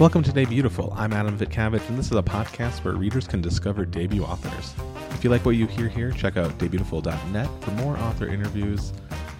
Welcome 0.00 0.24
to 0.24 0.32
Debutiful. 0.32 0.92
I'm 0.96 1.12
Adam 1.12 1.38
Vitkavich, 1.38 1.88
and 1.88 1.96
this 1.96 2.06
is 2.06 2.16
a 2.16 2.22
podcast 2.22 2.82
where 2.82 2.94
readers 2.94 3.28
can 3.28 3.40
discover 3.40 3.84
debut 3.84 4.24
authors. 4.24 4.74
If 5.10 5.22
you 5.22 5.30
like 5.30 5.46
what 5.46 5.54
you 5.54 5.68
hear 5.68 5.86
here, 5.86 6.10
check 6.10 6.36
out 6.36 6.50
debutiful.net 6.58 7.48
for 7.60 7.70
more 7.70 7.96
author 7.98 8.26
interviews 8.26 8.92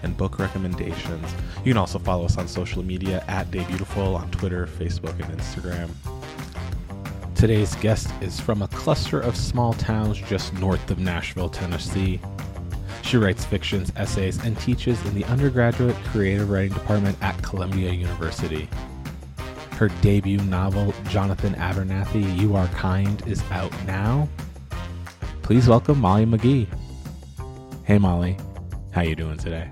and 0.03 0.15
book 0.15 0.39
recommendations. 0.39 1.29
You 1.65 1.73
can 1.73 1.77
also 1.77 1.99
follow 1.99 2.23
us 2.23 2.37
on 2.37 2.47
social 2.47 2.83
media 2.83 3.21
at 3.27 3.51
Debutiful 3.51 4.17
on 4.17 4.31
Twitter, 4.31 4.65
Facebook, 4.65 5.19
and 5.21 5.37
Instagram. 5.37 5.89
Today's 7.35 7.75
guest 7.75 8.09
is 8.21 8.39
from 8.39 8.61
a 8.61 8.69
cluster 8.69 9.19
of 9.19 9.35
small 9.35 9.73
towns 9.73 10.17
just 10.19 10.53
north 10.53 10.89
of 10.89 10.99
Nashville, 10.99 11.49
Tennessee. 11.49 12.21
She 13.03 13.17
writes 13.17 13.43
fictions, 13.43 13.91
essays, 13.97 14.41
and 14.41 14.57
teaches 14.59 15.05
in 15.05 15.15
the 15.15 15.25
undergraduate 15.25 15.97
creative 16.05 16.49
writing 16.49 16.71
department 16.71 17.17
at 17.21 17.39
Columbia 17.43 17.91
University. 17.91 18.69
Her 19.77 19.89
debut 20.01 20.37
novel, 20.43 20.93
Jonathan 21.09 21.53
Abernathy, 21.55 22.39
You 22.39 22.55
Are 22.55 22.67
Kind, 22.69 23.21
is 23.27 23.43
out 23.51 23.71
now. 23.85 24.29
Please 25.41 25.67
welcome 25.67 25.99
Molly 25.99 26.25
McGhee. 26.25 26.67
Hey 27.83 27.97
Molly, 27.97 28.37
how 28.91 29.01
you 29.01 29.15
doing 29.15 29.37
today? 29.37 29.69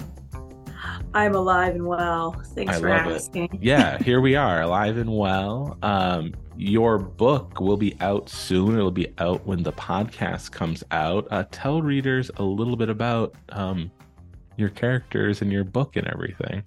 I'm 1.13 1.35
alive 1.35 1.75
and 1.75 1.87
well. 1.87 2.33
Thanks 2.53 2.75
I 2.75 2.79
for 2.81 2.89
love 2.89 3.07
it. 3.07 3.15
asking. 3.15 3.57
Yeah, 3.61 3.97
here 4.03 4.19
we 4.19 4.35
are, 4.35 4.61
alive 4.61 4.97
and 4.97 5.15
well. 5.15 5.77
Um, 5.81 6.33
your 6.57 6.97
book 6.99 7.61
will 7.61 7.77
be 7.77 7.95
out 8.01 8.29
soon. 8.29 8.75
It'll 8.75 8.91
be 8.91 9.07
out 9.19 9.45
when 9.47 9.63
the 9.63 9.71
podcast 9.73 10.51
comes 10.51 10.83
out. 10.91 11.27
Uh, 11.31 11.45
tell 11.49 11.81
readers 11.81 12.29
a 12.37 12.43
little 12.43 12.75
bit 12.75 12.89
about 12.89 13.35
um, 13.49 13.89
your 14.57 14.69
characters 14.69 15.41
and 15.41 15.51
your 15.51 15.63
book 15.63 15.95
and 15.95 16.07
everything. 16.07 16.61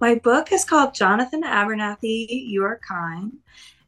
My 0.00 0.16
book 0.16 0.52
is 0.52 0.64
called 0.64 0.94
Jonathan 0.94 1.42
Abernathy, 1.42 2.26
You 2.28 2.64
Are 2.64 2.80
Kind. 2.86 3.32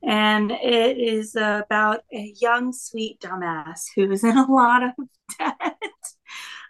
And 0.03 0.51
it 0.51 0.99
is 0.99 1.37
about 1.37 2.01
a 2.13 2.35
young, 2.41 2.73
sweet 2.73 3.21
dumbass 3.21 3.85
who's 3.95 4.25
in 4.25 4.37
a 4.37 4.51
lot 4.51 4.83
of 4.83 4.91
debt. 5.39 5.77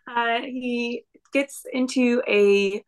Uh, 0.07 0.41
he 0.43 1.05
gets 1.33 1.65
into 1.73 2.23
a 2.29 2.83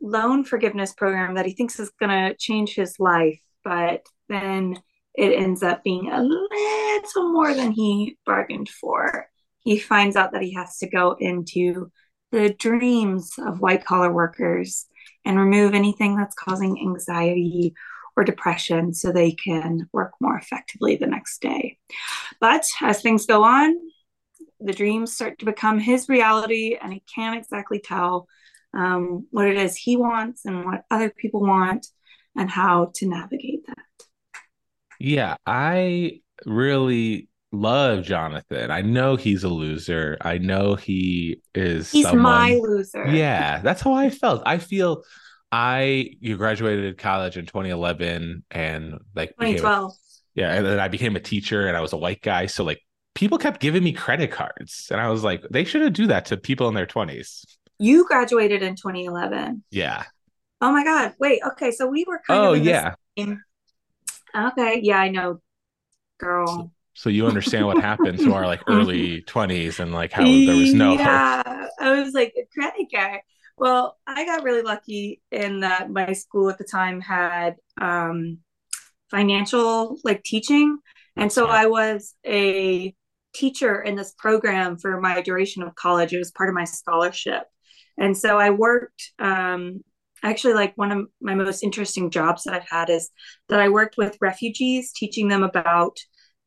loan 0.00 0.44
forgiveness 0.44 0.92
program 0.92 1.34
that 1.34 1.46
he 1.46 1.52
thinks 1.52 1.78
is 1.78 1.90
going 2.00 2.10
to 2.10 2.36
change 2.36 2.74
his 2.74 2.98
life, 2.98 3.40
but 3.64 4.02
then 4.28 4.76
it 5.14 5.32
ends 5.32 5.62
up 5.62 5.82
being 5.82 6.10
a 6.10 6.22
little 6.22 7.32
more 7.32 7.54
than 7.54 7.72
he 7.72 8.16
bargained 8.24 8.68
for. 8.68 9.28
He 9.60 9.78
finds 9.78 10.16
out 10.16 10.32
that 10.32 10.42
he 10.42 10.54
has 10.54 10.78
to 10.78 10.88
go 10.88 11.16
into 11.18 11.90
the 12.30 12.50
dreams 12.50 13.32
of 13.38 13.60
white 13.60 13.84
collar 13.84 14.12
workers 14.12 14.86
and 15.24 15.38
remove 15.38 15.74
anything 15.74 16.16
that's 16.16 16.34
causing 16.34 16.80
anxiety 16.80 17.74
or 18.16 18.24
depression 18.24 18.92
so 18.92 19.12
they 19.12 19.32
can 19.32 19.88
work 19.92 20.12
more 20.20 20.36
effectively 20.36 20.96
the 20.96 21.06
next 21.06 21.40
day. 21.40 21.78
But 22.40 22.66
as 22.82 23.00
things 23.00 23.26
go 23.26 23.44
on, 23.44 23.76
the 24.60 24.72
dreams 24.72 25.14
start 25.14 25.38
to 25.38 25.44
become 25.44 25.78
his 25.78 26.08
reality, 26.08 26.76
and 26.80 26.92
he 26.92 27.02
can't 27.14 27.38
exactly 27.38 27.78
tell 27.78 28.26
um, 28.74 29.26
what 29.30 29.46
it 29.46 29.56
is 29.56 29.76
he 29.76 29.96
wants 29.96 30.44
and 30.44 30.64
what 30.64 30.84
other 30.90 31.10
people 31.10 31.40
want 31.40 31.86
and 32.36 32.50
how 32.50 32.90
to 32.96 33.08
navigate 33.08 33.66
that. 33.66 33.78
Yeah, 34.98 35.36
I 35.46 36.20
really 36.44 37.28
love 37.52 38.04
Jonathan. 38.04 38.70
I 38.70 38.82
know 38.82 39.16
he's 39.16 39.44
a 39.44 39.48
loser. 39.48 40.16
I 40.20 40.38
know 40.38 40.74
he 40.74 41.40
is 41.54 41.90
He's 41.90 42.04
someone- 42.04 42.22
my 42.22 42.54
loser. 42.62 43.06
Yeah, 43.08 43.60
that's 43.62 43.80
how 43.82 43.92
I 43.94 44.10
felt. 44.10 44.42
I 44.46 44.58
feel 44.58 45.02
I 45.50 46.10
you 46.20 46.36
graduated 46.36 46.98
college 46.98 47.36
in 47.38 47.46
2011 47.46 48.44
and 48.50 48.98
like 49.14 49.34
became 49.38 49.54
a- 49.54 49.58
2012. 49.58 49.92
yeah, 50.34 50.52
and 50.54 50.66
then 50.66 50.78
I 50.78 50.88
became 50.88 51.16
a 51.16 51.20
teacher 51.20 51.66
and 51.66 51.76
I 51.76 51.80
was 51.80 51.92
a 51.92 51.96
white 51.96 52.20
guy, 52.20 52.46
so 52.46 52.64
like 52.64 52.82
people 53.14 53.38
kept 53.38 53.60
giving 53.60 53.82
me 53.82 53.92
credit 53.92 54.30
cards 54.30 54.88
and 54.90 55.00
I 55.00 55.08
was 55.08 55.24
like 55.24 55.42
they 55.50 55.64
shouldn't 55.64 55.96
do 55.96 56.06
that 56.08 56.26
to 56.26 56.36
people 56.36 56.68
in 56.68 56.74
their 56.74 56.86
20s. 56.86 57.44
You 57.78 58.06
graduated 58.06 58.62
in 58.62 58.74
2011. 58.76 59.64
Yeah. 59.70 60.04
Oh 60.60 60.70
my 60.72 60.84
God. 60.84 61.14
Wait. 61.18 61.40
Okay. 61.52 61.70
So 61.70 61.86
we 61.86 62.04
were 62.06 62.20
kind 62.26 62.40
Oh 62.40 62.52
of 62.54 62.58
the 62.58 62.64
yeah. 62.70 62.94
same- 63.16 63.42
Okay. 64.36 64.80
Yeah, 64.82 64.98
I 64.98 65.08
know. 65.08 65.40
Girl. 66.18 66.46
So 66.46 66.70
you 67.06 67.26
understand 67.26 67.66
what 67.66 67.80
happened 67.80 68.18
to 68.18 68.32
our 68.32 68.46
like 68.46 68.62
early 68.66 69.22
20s 69.26 69.78
and 69.78 69.92
like 69.92 70.12
how 70.12 70.24
there 70.24 70.56
was 70.56 70.74
no 70.74 70.90
hope. 70.90 71.00
yeah 71.00 71.66
i 71.80 72.00
was 72.00 72.12
like 72.14 72.34
a 72.36 72.46
credit 72.52 72.86
card 72.94 73.20
well 73.56 73.96
i 74.06 74.24
got 74.24 74.42
really 74.42 74.62
lucky 74.62 75.20
in 75.30 75.60
that 75.60 75.90
my 75.90 76.12
school 76.12 76.50
at 76.50 76.58
the 76.58 76.64
time 76.64 77.00
had 77.00 77.56
um 77.80 78.38
financial 79.10 79.98
like 80.04 80.22
teaching. 80.22 80.78
And 81.16 81.32
so 81.32 81.44
Smart. 81.44 81.58
i 81.58 81.66
was 81.66 82.14
a 82.26 82.94
teacher 83.34 83.80
in 83.80 83.94
this 83.96 84.14
program 84.18 84.78
for 84.78 85.00
my 85.00 85.20
duration 85.20 85.62
of 85.62 85.74
college. 85.74 86.12
It 86.12 86.18
was 86.18 86.30
part 86.30 86.48
of 86.48 86.54
my 86.54 86.64
scholarship. 86.64 87.44
And 87.96 88.16
so 88.16 88.38
i 88.38 88.50
worked 88.50 89.12
um 89.18 89.80
actually 90.22 90.54
like 90.54 90.72
one 90.76 90.90
of 90.92 91.06
my 91.20 91.34
most 91.34 91.62
interesting 91.62 92.10
jobs 92.10 92.42
that 92.42 92.54
i've 92.54 92.68
had 92.68 92.90
is 92.90 93.10
that 93.48 93.60
i 93.60 93.68
worked 93.68 93.96
with 93.96 94.18
refugees 94.20 94.92
teaching 94.92 95.28
them 95.28 95.44
about 95.44 95.96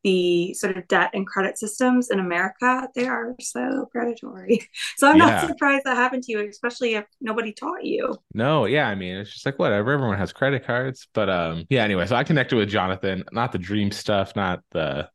the 0.04 0.54
sort 0.54 0.76
of 0.76 0.88
debt 0.88 1.10
and 1.14 1.26
credit 1.26 1.58
systems 1.58 2.10
in 2.10 2.18
America, 2.20 2.88
they 2.94 3.06
are 3.06 3.34
so 3.40 3.88
predatory. 3.92 4.68
So 4.96 5.08
I'm 5.08 5.18
Yeah. 5.18 5.18
not 5.18 5.40
surprised 5.40 5.84
that 5.84 5.96
happened 5.96 6.24
to 6.24 6.32
you, 6.32 6.48
especially 6.48 6.94
if 6.94 7.04
nobody 7.20 7.52
taught 7.52 7.84
you. 7.84 8.16
No, 8.34 8.64
yeah, 8.64 8.88
I 8.88 8.94
mean, 8.94 9.16
it's 9.16 9.30
just 9.32 9.44
like 9.44 9.58
whatever. 9.58 9.92
Everyone 9.92 10.16
has 10.18 10.32
credit 10.32 10.64
cards, 10.64 11.06
but 11.12 11.28
um, 11.28 11.66
yeah. 11.68 11.84
Anyway, 11.84 12.06
so 12.06 12.16
I 12.16 12.24
connected 12.24 12.56
with 12.56 12.70
Jonathan. 12.70 13.24
Not 13.32 13.52
the 13.52 13.58
dream 13.58 13.90
stuff, 13.90 14.34
not 14.34 14.60
the. 14.70 15.08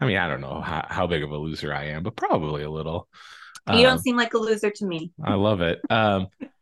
I 0.00 0.06
mean, 0.06 0.16
I 0.18 0.28
don't 0.28 0.40
know 0.42 0.60
how, 0.60 0.86
how 0.88 1.06
big 1.06 1.22
of 1.22 1.30
a 1.30 1.36
loser 1.38 1.72
I 1.74 1.86
am, 1.86 2.02
but 2.02 2.16
probably 2.16 2.62
a 2.64 2.70
little. 2.70 3.08
you 3.70 3.84
Um, 3.86 3.86
don't 3.86 4.00
seem 4.00 4.16
like 4.16 4.34
a 4.34 4.38
loser 4.38 4.70
to 4.70 4.86
me. 4.86 5.12
I 5.24 5.34
love 5.34 5.60
it. 5.60 5.80
Um, 5.90 6.28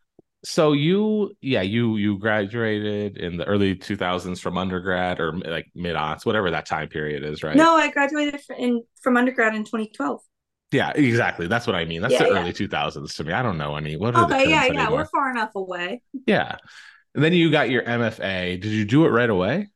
so 0.44 0.72
you, 0.72 1.36
yeah, 1.40 1.62
you 1.62 1.96
you 1.96 2.18
graduated 2.18 3.16
in 3.16 3.36
the 3.36 3.44
early 3.44 3.76
2000s 3.76 4.40
from 4.40 4.58
undergrad 4.58 5.20
or 5.20 5.32
like 5.38 5.70
mid 5.74 5.94
aughts, 5.96 6.26
whatever 6.26 6.50
that 6.50 6.66
time 6.66 6.88
period 6.88 7.24
is, 7.24 7.42
right? 7.42 7.56
No, 7.56 7.76
I 7.76 7.90
graduated 7.90 8.40
in 8.58 8.82
from 9.00 9.16
undergrad 9.16 9.54
in 9.54 9.64
2012. 9.64 10.20
Yeah, 10.72 10.90
exactly. 10.94 11.46
That's 11.48 11.66
what 11.66 11.76
I 11.76 11.84
mean. 11.84 12.00
That's 12.00 12.14
Yeah, 12.14 12.24
the 12.24 12.30
yeah. 12.30 12.40
early 12.40 12.52
2000s 12.52 13.14
to 13.16 13.24
me. 13.24 13.32
I 13.32 13.42
don't 13.42 13.58
know 13.58 13.76
any. 13.76 13.96
What 13.96 14.14
are 14.16 14.26
the 14.26 14.38
yeah, 14.38 14.64
yeah, 14.66 14.82
anymore? 14.82 14.90
we're 15.00 15.04
far 15.06 15.30
enough 15.30 15.54
away. 15.54 16.02
Yeah. 16.26 16.56
And 17.14 17.22
then 17.22 17.34
you 17.34 17.50
got 17.50 17.68
your 17.68 17.82
MFA. 17.86 18.56
Did 18.56 18.72
you 18.72 18.84
do 18.86 19.04
it 19.04 19.10
right 19.10 19.28
away? 19.28 19.68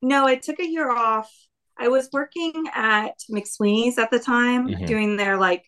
No, 0.00 0.26
I 0.26 0.36
took 0.36 0.58
a 0.60 0.66
year 0.66 0.90
off. 0.90 1.30
I 1.78 1.88
was 1.88 2.08
working 2.12 2.64
at 2.74 3.18
McSweeney's 3.30 3.98
at 3.98 4.10
the 4.10 4.18
time, 4.18 4.68
Mhm. 4.68 4.86
doing 4.86 5.16
their 5.16 5.36
like 5.36 5.64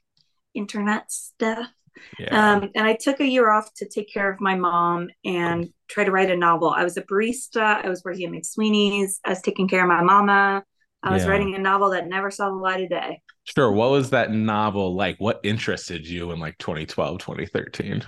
internet 0.54 1.12
stuff. 1.12 1.68
Yeah. 2.18 2.54
Um, 2.54 2.70
and 2.74 2.86
I 2.86 2.94
took 2.94 3.20
a 3.20 3.26
year 3.26 3.50
off 3.50 3.72
to 3.74 3.88
take 3.88 4.12
care 4.12 4.30
of 4.30 4.40
my 4.40 4.54
mom 4.54 5.08
and 5.24 5.68
try 5.88 6.04
to 6.04 6.10
write 6.10 6.30
a 6.30 6.36
novel. 6.36 6.70
I 6.70 6.84
was 6.84 6.96
a 6.96 7.02
barista. 7.02 7.84
I 7.84 7.88
was 7.88 8.02
working 8.04 8.26
at 8.26 8.32
McSweeney's. 8.42 9.20
I 9.24 9.30
was 9.30 9.42
taking 9.42 9.68
care 9.68 9.82
of 9.82 9.88
my 9.88 10.02
mama. 10.02 10.64
I 11.02 11.12
was 11.12 11.24
Yeah. 11.24 11.30
writing 11.30 11.54
a 11.54 11.58
novel 11.58 11.90
that 11.90 12.08
never 12.08 12.30
saw 12.30 12.48
the 12.48 12.56
light 12.56 12.82
of 12.82 12.90
day. 12.90 13.22
Sure. 13.44 13.70
What 13.70 13.90
was 13.90 14.10
that 14.10 14.32
novel 14.32 14.94
like? 14.94 15.16
What 15.18 15.40
interested 15.44 16.06
you 16.06 16.32
in 16.32 16.40
like 16.40 16.58
2012, 16.58 17.18
2013? 17.18 18.02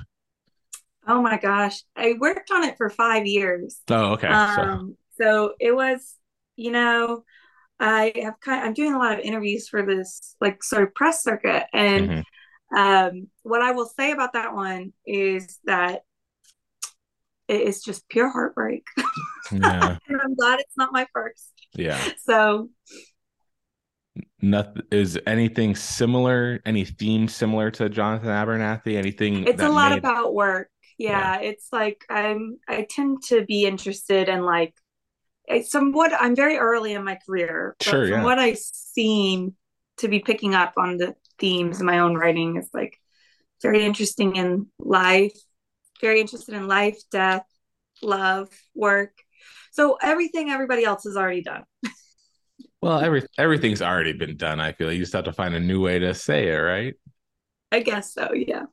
Oh 1.07 1.23
my 1.23 1.39
gosh. 1.39 1.83
I 1.97 2.15
worked 2.19 2.51
on 2.51 2.65
it 2.65 2.77
for 2.77 2.91
five 2.91 3.27
years. 3.27 3.81
Oh, 3.89 4.13
okay. 4.13 4.29
so, 4.29 4.35
Um, 4.35 4.97
so 5.19 5.55
it 5.59 5.75
was, 5.75 6.15
you 6.57 6.71
know, 6.71 7.25
I 7.81 8.13
have 8.23 8.41
kind 8.41 8.61
of, 8.61 8.67
I'm 8.67 8.75
doing 8.75 8.95
a 8.95 8.99
lot 8.99 9.15
of 9.15 9.21
interviews 9.21 9.69
for 9.69 9.85
this 9.87 10.37
like 10.41 10.63
sort 10.63 10.83
of 10.83 10.95
press 10.95 11.23
circuit. 11.23 11.67
And 11.73 12.09
mhm. 12.11 12.23
Um, 12.77 13.29
what 13.43 13.63
I 13.63 13.73
will 13.73 13.87
say 13.87 14.11
about 14.13 14.35
that 14.35 14.55
one 14.55 14.93
is 15.07 15.59
that 15.65 16.03
it 17.49 17.63
is 17.63 17.83
just 17.83 18.09
pure 18.09 18.29
heartbreak. 18.29 18.87
yeah. 19.51 19.97
and 20.09 20.21
I'm 20.21 20.35
glad 20.35 20.61
it's 20.61 20.77
not 20.77 20.93
my 20.93 21.07
first. 21.13 21.53
Yeah. 21.75 21.99
So 22.25 22.71
Nothing 24.41 24.83
is 24.93 25.19
anything 25.27 25.75
similar, 25.75 26.61
any 26.67 26.85
theme 26.85 27.27
similar 27.29 27.71
to 27.73 27.89
Jonathan 27.89 28.29
Abernathy? 28.29 28.97
Anything 28.97 29.47
it's 29.47 29.63
a 29.63 29.69
lot 29.69 29.91
made- 29.91 29.99
about 29.99 30.35
work. 30.35 30.69
Yeah, 30.97 31.39
it's 31.41 31.69
like 31.73 32.05
I'm 32.11 32.59
I 32.69 32.85
tend 32.89 33.23
to 33.29 33.45
be 33.45 33.67
interested 33.67 34.29
in 34.29 34.43
like 34.43 34.75
it's 35.47 35.71
somewhat 35.71 36.13
I'm 36.19 36.35
very 36.35 36.57
early 36.59 36.93
in 36.95 37.05
my 37.05 37.19
career. 37.25 37.77
But 37.79 37.85
Sure, 37.89 38.07
from 38.09 38.11
yeah. 38.19 38.25
what 38.25 38.39
I've 38.41 38.59
seen 38.59 39.55
to 39.99 40.09
be 40.09 40.19
picking 40.19 40.55
up 40.55 40.73
on 40.77 40.97
the 40.97 41.15
themes 41.39 41.81
in 41.81 41.87
my 41.87 42.01
own 42.01 42.15
writing 42.15 42.57
is 42.57 42.69
like 42.73 42.99
very 43.63 43.85
interesting 43.85 44.37
in 44.37 44.67
life, 44.79 45.37
very 46.01 46.21
interested 46.21 46.55
in 46.55 46.69
life, 46.69 46.99
death, 47.11 47.45
love, 48.03 48.49
work. 48.75 49.13
So 49.73 49.99
everything 50.01 50.51
everybody 50.51 50.85
else 50.85 51.05
has 51.05 51.17
already 51.17 51.43
done. 51.43 51.65
Well, 52.81 53.01
every 53.01 53.25
everything's 53.37 53.83
already 53.83 54.13
been 54.13 54.37
done. 54.37 54.61
I 54.61 54.71
feel 54.71 54.93
you 54.93 55.01
just 55.01 55.13
have 55.13 55.25
to 55.25 55.33
find 55.33 55.53
a 55.53 55.59
new 55.59 55.81
way 55.81 55.99
to 55.99 56.15
say 56.15 56.47
it, 56.47 56.59
right? 56.59 56.95
I 57.73 57.81
guess 57.81 58.15
so, 58.15 58.33
yeah. 58.33 58.67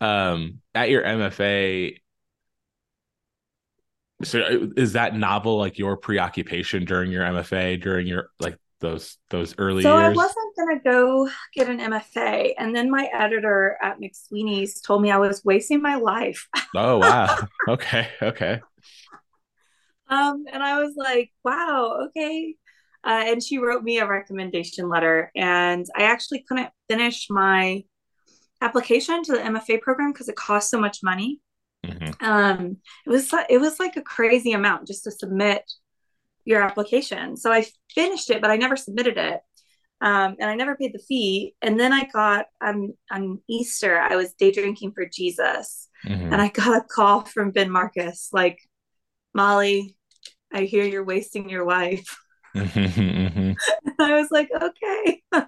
Um, 0.00 0.60
at 0.72 0.88
your 0.88 1.02
MFA, 1.02 1.96
so 4.22 4.40
uh, 4.40 4.66
is 4.76 4.92
that 4.92 5.16
novel 5.16 5.58
like 5.58 5.78
your 5.78 5.96
preoccupation 5.96 6.84
during 6.84 7.10
your 7.10 7.24
MFA 7.24 7.80
during 7.82 8.06
your 8.06 8.28
like 8.38 8.56
those 8.80 9.18
those 9.30 9.54
early 9.58 9.82
so 9.82 9.98
years? 9.98 10.12
I 10.12 10.16
wasn't 10.16 10.56
gonna 10.56 10.80
go 10.84 11.28
get 11.54 11.68
an 11.68 11.78
MFA, 11.78 12.54
and 12.58 12.74
then 12.74 12.90
my 12.90 13.08
editor 13.12 13.76
at 13.82 13.98
McSweeney's 14.00 14.80
told 14.80 15.02
me 15.02 15.10
I 15.10 15.18
was 15.18 15.44
wasting 15.44 15.82
my 15.82 15.96
life. 15.96 16.48
oh 16.76 16.98
wow. 16.98 17.36
okay. 17.68 18.08
Okay. 18.22 18.60
Um, 20.08 20.44
and 20.52 20.62
I 20.62 20.82
was 20.82 20.94
like, 20.96 21.32
wow, 21.44 22.06
okay. 22.08 22.56
Uh, 23.02 23.24
and 23.26 23.42
she 23.42 23.58
wrote 23.58 23.82
me 23.82 23.98
a 23.98 24.06
recommendation 24.06 24.88
letter, 24.88 25.30
and 25.34 25.86
I 25.96 26.04
actually 26.04 26.44
couldn't 26.46 26.70
finish 26.88 27.26
my 27.30 27.84
application 28.60 29.22
to 29.24 29.32
the 29.32 29.38
MFA 29.38 29.80
program 29.80 30.12
because 30.12 30.28
it 30.28 30.36
cost 30.36 30.70
so 30.70 30.80
much 30.80 30.98
money. 31.02 31.40
Mm-hmm. 31.84 32.24
Um, 32.24 32.76
it 33.06 33.10
was 33.10 33.32
it 33.50 33.58
was 33.58 33.78
like 33.78 33.96
a 33.96 34.02
crazy 34.02 34.52
amount 34.52 34.86
just 34.86 35.04
to 35.04 35.10
submit 35.10 35.70
your 36.44 36.62
application. 36.62 37.36
So 37.36 37.52
I 37.52 37.66
finished 37.94 38.30
it, 38.30 38.40
but 38.40 38.50
I 38.50 38.56
never 38.56 38.76
submitted 38.76 39.16
it. 39.16 39.40
Um, 40.00 40.36
and 40.38 40.50
I 40.50 40.54
never 40.54 40.76
paid 40.76 40.92
the 40.92 40.98
fee. 40.98 41.54
And 41.62 41.78
then 41.78 41.92
I 41.92 42.04
got 42.04 42.46
um, 42.60 42.92
on 43.10 43.40
Easter, 43.48 43.98
I 43.98 44.16
was 44.16 44.34
day 44.34 44.50
drinking 44.50 44.92
for 44.92 45.06
Jesus, 45.06 45.88
mm-hmm. 46.06 46.32
and 46.32 46.42
I 46.42 46.48
got 46.48 46.76
a 46.76 46.84
call 46.84 47.24
from 47.24 47.52
Ben 47.52 47.70
Marcus, 47.70 48.28
like, 48.32 48.58
Molly, 49.32 49.96
I 50.52 50.62
hear 50.62 50.84
you're 50.84 51.04
wasting 51.04 51.48
your 51.48 51.66
life. 51.66 52.06
Mm-hmm, 52.54 53.52
I 54.00 54.14
was 54.14 54.28
like, 54.30 54.48
okay. 54.54 55.22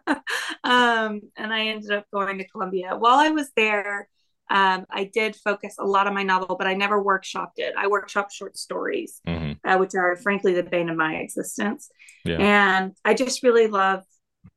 um, 0.65 1.21
and 1.37 1.55
I 1.55 1.69
ended 1.69 1.93
up 1.93 2.05
going 2.13 2.39
to 2.39 2.49
Columbia. 2.49 2.97
While 2.97 3.21
I 3.21 3.31
was 3.31 3.49
there, 3.55 4.09
um, 4.49 4.87
I 4.91 5.11
did 5.13 5.37
focus 5.37 5.77
a 5.79 5.85
lot 5.85 6.07
on 6.07 6.15
my 6.15 6.23
novel, 6.23 6.57
but 6.57 6.67
I 6.67 6.75
never 6.75 7.03
workshopped 7.03 7.59
it. 7.59 7.75
I 7.77 7.87
workshopped 7.87 8.33
short 8.33 8.57
stories, 8.57 9.21
mm-hmm. 9.27 9.69
uh, 9.69 9.79
which 9.79 9.95
are 9.95 10.17
frankly 10.17 10.55
the 10.55 10.63
bane 10.63 10.89
of 10.89 10.97
my 10.97 11.17
existence. 11.17 11.91
Yeah. 12.25 12.39
And 12.39 12.93
I 13.05 13.15
just 13.15 13.43
really 13.43 13.67
love 13.67 14.05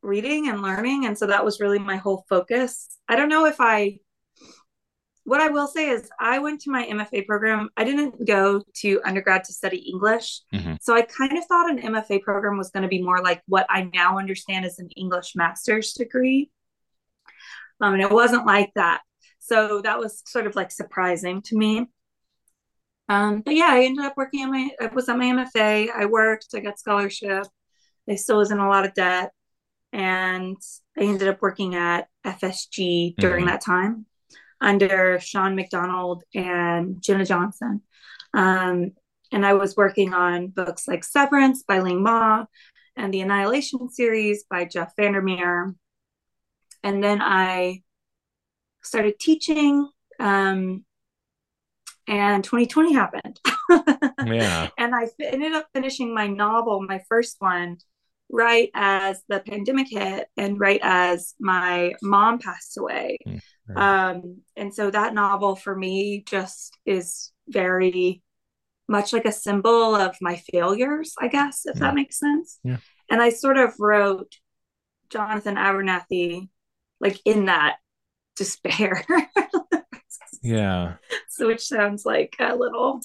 reading 0.02 0.48
and 0.48 0.62
learning. 0.62 1.06
And 1.06 1.18
so 1.18 1.28
that 1.28 1.44
was 1.44 1.60
really 1.60 1.80
my 1.80 1.98
whole 1.98 2.26
focus. 2.30 2.88
I 3.08 3.16
don't 3.16 3.30
know 3.30 3.46
if 3.46 3.60
I 3.60 3.98
what 5.30 5.42
I 5.42 5.50
will 5.50 5.68
say 5.68 5.90
is, 5.90 6.10
I 6.20 6.40
went 6.40 6.62
to 6.62 6.72
my 6.72 6.88
MFA 6.88 7.28
program. 7.28 7.70
I 7.78 7.84
didn't 7.84 8.26
go 8.26 8.64
to 8.78 9.02
undergrad 9.06 9.44
to 9.44 9.54
study 9.54 9.78
English. 9.78 10.42
Mm-hmm. 10.52 10.74
So 10.82 10.96
I 10.96 11.04
kind 11.04 11.38
of 11.38 11.46
thought 11.46 11.70
an 11.70 11.80
MFA 11.80 12.24
program 12.24 12.58
was 12.58 12.72
going 12.72 12.82
to 12.82 12.90
be 12.90 13.04
more 13.04 13.22
like 13.22 13.44
what 13.48 13.68
I 13.70 13.90
now 13.94 14.18
understand 14.18 14.66
as 14.66 14.80
an 14.80 14.90
English 14.98 15.36
master's 15.36 15.94
degree. 15.94 16.50
Um, 17.80 17.94
and 17.94 18.02
it 18.02 18.10
wasn't 18.10 18.48
like 18.48 18.72
that. 18.74 19.02
So 19.40 19.82
that 19.82 20.00
was 20.00 20.22
sort 20.26 20.48
of 20.48 20.56
like 20.56 20.72
surprising 20.72 21.42
to 21.44 21.58
me. 21.58 21.88
Um, 23.08 23.42
but 23.42 23.56
yeah, 23.56 23.70
I 23.70 23.84
ended 23.86 24.06
up 24.06 24.14
working 24.16 24.44
on 24.44 24.52
my, 24.52 24.70
I 24.80 24.88
was 24.88 25.10
on 25.10 25.18
my 25.18 25.26
MFA. 25.26 25.90
I 25.92 26.06
worked, 26.06 26.48
I 26.54 26.60
got 26.60 26.78
scholarship. 26.78 27.48
I 28.08 28.16
still 28.16 28.38
was 28.38 28.52
in 28.52 28.60
a 28.60 28.70
lot 28.70 28.86
of 28.86 28.94
debt. 28.94 29.32
And 29.92 30.58
I 30.98 31.02
ended 31.02 31.28
up 31.28 31.42
working 31.42 31.74
at 31.74 32.08
FSG 32.24 33.16
during 33.18 33.46
mm-hmm. 33.46 33.52
that 33.52 33.62
time 33.62 34.06
under 34.62 35.20
Sean 35.20 35.56
McDonald 35.56 36.24
and 36.36 37.02
Jenna 37.02 37.26
Johnson. 37.26 37.82
Um, 38.34 38.92
and 39.32 39.46
I 39.46 39.54
was 39.54 39.76
working 39.76 40.14
on 40.14 40.48
books 40.48 40.88
like 40.88 41.04
Severance 41.04 41.64
by 41.64 41.80
Ling 41.80 42.04
Ma 42.04 42.46
and 42.96 43.14
the 43.14 43.22
Annihilation 43.22 43.90
series 43.90 44.44
by 44.50 44.66
Jeff 44.66 44.96
VanderMeer. 44.96 45.74
And 46.84 47.04
then 47.04 47.22
I 47.22 47.82
started 48.90 49.20
teaching, 49.20 49.88
um, 50.20 50.84
and 52.08 52.44
2020 52.44 52.94
happened. 52.94 53.40
yeah. 54.26 54.70
And 54.78 54.96
I 54.96 55.08
ended 55.22 55.54
up 55.54 55.68
finishing 55.74 56.14
my 56.14 56.28
novel, 56.28 56.82
my 56.82 57.02
first 57.08 57.36
one, 57.40 57.78
right 58.32 58.70
as 58.74 59.22
the 59.30 59.40
pandemic 59.40 59.88
hit 59.90 60.28
and 60.36 60.60
right 60.60 60.80
as 60.84 61.36
my 61.40 61.94
mom 62.02 62.40
passed 62.40 62.78
away. 62.78 63.18
Mm. 63.28 63.78
Um, 63.78 64.42
and 64.58 64.74
so 64.74 64.90
that 64.90 65.14
novel 65.14 65.56
for 65.56 65.76
me 65.76 66.24
just 66.26 66.76
is 66.86 67.32
very 67.48 68.24
much 68.88 69.14
like 69.14 69.26
a 69.26 69.32
symbol 69.32 69.96
of 69.96 70.16
my 70.20 70.42
failures, 70.52 71.14
I 71.20 71.28
guess, 71.28 71.62
if 71.66 71.76
yeah. 71.76 71.82
that 71.82 71.96
makes 71.96 72.18
sense. 72.18 72.60
Yeah. 72.64 72.78
And 73.12 73.22
I 73.22 73.30
sort 73.30 73.58
of 73.58 73.76
wrote 73.80 74.36
Jonathan 75.10 75.56
Abernathy 75.56 76.50
like 77.00 77.20
in 77.26 77.46
that 77.46 77.78
despair. 78.40 79.06
yeah. 80.42 80.96
So 81.30 81.48
which 81.48 81.62
sounds 81.62 82.06
like 82.06 82.36
a 82.40 82.56
little 82.56 83.02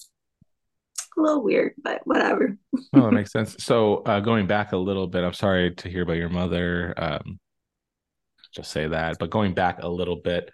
a 1.16 1.20
little 1.20 1.42
weird, 1.42 1.74
but 1.82 2.00
whatever. 2.04 2.56
well, 2.92 3.04
that 3.04 3.12
makes 3.12 3.32
sense. 3.32 3.56
So 3.58 3.98
uh, 3.98 4.20
going 4.20 4.46
back 4.46 4.72
a 4.72 4.76
little 4.76 5.06
bit, 5.06 5.24
I'm 5.24 5.34
sorry 5.34 5.74
to 5.74 5.88
hear 5.88 6.02
about 6.02 6.16
your 6.16 6.30
mother. 6.30 6.94
Um, 6.96 7.38
just 8.52 8.70
say 8.70 8.88
that. 8.88 9.18
But 9.18 9.30
going 9.30 9.54
back 9.54 9.82
a 9.82 9.88
little 9.88 10.16
bit, 10.16 10.50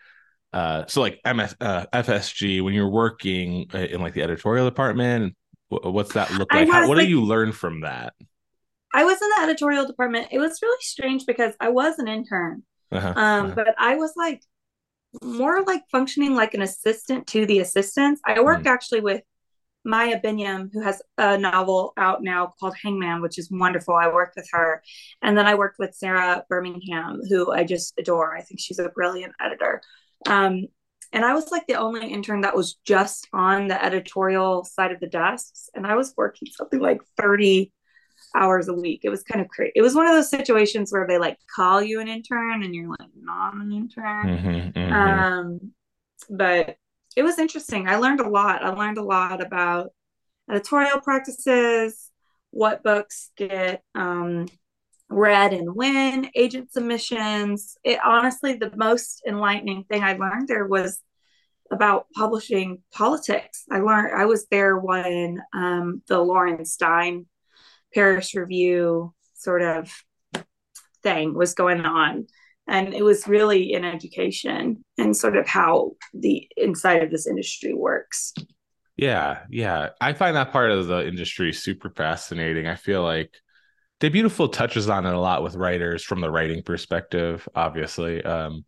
uh, 0.53 0.87
so 0.87 1.01
like 1.01 1.21
MS, 1.25 1.55
uh, 1.61 1.87
FSG, 1.93 2.63
when 2.63 2.75
you're 2.75 2.91
working 2.91 3.71
uh, 3.73 3.79
in 3.79 4.01
like 4.01 4.15
the 4.15 4.23
editorial 4.23 4.67
department, 4.67 5.37
what's 5.69 6.15
that 6.15 6.33
look 6.33 6.53
like? 6.53 6.69
How, 6.69 6.89
what 6.89 6.97
like, 6.97 7.07
do 7.07 7.11
you 7.11 7.23
learn 7.23 7.53
from 7.53 7.83
that? 7.83 8.15
I 8.93 9.05
was 9.05 9.21
in 9.23 9.29
the 9.37 9.43
editorial 9.45 9.87
department. 9.87 10.29
It 10.33 10.39
was 10.39 10.59
really 10.63 10.83
strange 10.83 11.25
because 11.27 11.55
I 11.61 11.69
was 11.69 11.99
an 11.99 12.09
intern, 12.09 12.65
uh-huh, 12.91 13.09
um, 13.09 13.47
uh-huh. 13.47 13.55
but 13.55 13.69
I 13.79 13.97
was 13.97 14.15
like 14.17 14.43
more 15.23 15.63
like 15.65 15.83
functioning 15.91 16.35
like 16.35 16.55
an 16.55 16.63
assistant 16.63 17.27
to 17.29 17.47
the 17.47 17.61
assistants. 17.61 18.21
I 18.25 18.41
worked 18.41 18.65
mm. 18.65 18.71
actually 18.71 19.01
with 19.01 19.23
Maya 19.85 20.21
Binyam, 20.21 20.71
who 20.73 20.83
has 20.83 21.01
a 21.17 21.39
novel 21.39 21.93
out 21.97 22.23
now 22.23 22.53
called 22.61 22.75
Hangman, 22.83 23.23
which 23.23 23.39
is 23.39 23.51
wonderful. 23.51 23.95
I 23.95 24.09
worked 24.09 24.37
with 24.37 24.49
her. 24.53 24.83
And 25.23 25.37
then 25.37 25.47
I 25.47 25.55
worked 25.55 25.79
with 25.79 25.95
Sarah 25.95 26.45
Birmingham, 26.49 27.21
who 27.29 27.51
I 27.53 27.65
just 27.65 27.95
adore. 27.99 28.37
I 28.37 28.43
think 28.43 28.61
she's 28.61 28.79
a 28.79 28.91
brilliant 28.91 29.33
editor. 29.41 29.81
Um, 30.27 30.67
and 31.13 31.25
I 31.25 31.35
was 31.35 31.51
like 31.51 31.67
the 31.67 31.75
only 31.75 32.07
intern 32.07 32.43
that 32.43 32.55
was 32.55 32.79
just 32.85 33.27
on 33.33 33.69
the 33.69 33.85
editorial 33.85 34.65
side 34.65 34.93
of 34.93 35.01
the 35.01 35.09
desks. 35.09 35.69
And 35.75 35.87
I 35.87 35.97
was 35.97 36.15
working 36.17 36.49
something 36.53 36.79
like 36.79 37.01
30 37.17 37.73
hours 38.35 38.69
a 38.69 38.75
week. 38.75 39.01
It 39.05 39.11
was 39.11 39.23
kind 39.23 39.41
of 39.41 39.49
crazy. 39.49 39.73
It 39.75 39.83
was 39.83 39.95
one 39.95 40.07
of 40.07 40.15
those 40.15 40.31
situations 40.31 40.93
where 40.93 41.07
they 41.07 41.19
like 41.19 41.39
call 41.55 41.83
you 41.83 42.01
an 42.01 42.09
intern 42.09 42.63
and 42.63 42.75
you're 42.75 42.89
like 42.89 43.09
not 43.21 43.55
an 43.55 43.73
intern. 43.73 44.27
Mm-hmm, 44.27 44.79
mm-hmm. 44.79 44.93
Um, 44.93 45.73
but 46.29 46.77
it 47.17 47.23
was 47.23 47.39
interesting. 47.39 47.89
I 47.89 47.97
learned 47.97 48.21
a 48.21 48.29
lot. 48.29 48.65
I 48.65 48.71
learned 48.71 48.99
a 48.99 49.05
lot 49.05 49.45
about 49.45 49.91
editorial 50.51 51.01
practices, 51.01 52.11
what 52.51 52.83
books 52.83 53.31
get 53.37 53.83
um, 53.95 54.47
read 55.09 55.53
and 55.53 55.75
when, 55.75 56.31
agent 56.35 56.73
submissions. 56.73 57.77
It 57.85 57.99
honestly, 58.05 58.55
the 58.55 58.73
most 58.77 59.23
enlightening 59.27 59.85
thing 59.85 60.03
I 60.03 60.17
learned 60.17 60.49
there 60.49 60.67
was 60.67 61.01
about 61.71 62.07
publishing 62.15 62.83
politics. 62.93 63.65
I 63.71 63.79
learned 63.79 64.15
I 64.15 64.27
was 64.27 64.47
there 64.51 64.77
when 64.77 65.41
um, 65.55 66.03
the 66.09 66.19
Lorin 66.19 66.65
Stein 66.65 67.27
Paris 67.95 68.35
Review 68.35 69.15
sort 69.35 69.63
of 69.63 69.93
thing 71.03 71.35
was 71.35 71.55
going 71.55 71.81
on. 71.81 72.27
And 72.69 72.95
it 72.95 73.03
was 73.03 73.27
really 73.27 73.73
in 73.73 73.85
education 73.85 74.85
and 74.97 75.17
sort 75.17 75.37
of 75.37 75.47
how 75.49 75.93
the 76.15 76.49
inside 76.57 77.03
of 77.03 77.11
this 77.11 77.27
industry 77.27 77.75
works. 77.75 78.33
Yeah 78.97 79.41
yeah. 79.49 79.91
I 80.01 80.13
find 80.13 80.37
that 80.37 80.53
part 80.53 80.71
of 80.71 80.87
the 80.87 81.07
industry 81.07 81.53
super 81.53 81.91
fascinating. 81.91 82.67
I 82.67 82.77
feel 82.77 83.03
like 83.03 83.35
Debutiful 84.01 84.53
touches 84.53 84.89
on 84.89 85.05
it 85.05 85.13
a 85.13 85.21
lot 85.21 85.43
with 85.43 85.57
writers 85.57 86.05
from 86.05 86.21
the 86.21 86.31
writing 86.31 86.63
perspective 86.63 87.49
obviously. 87.55 88.23
Um, 88.23 88.65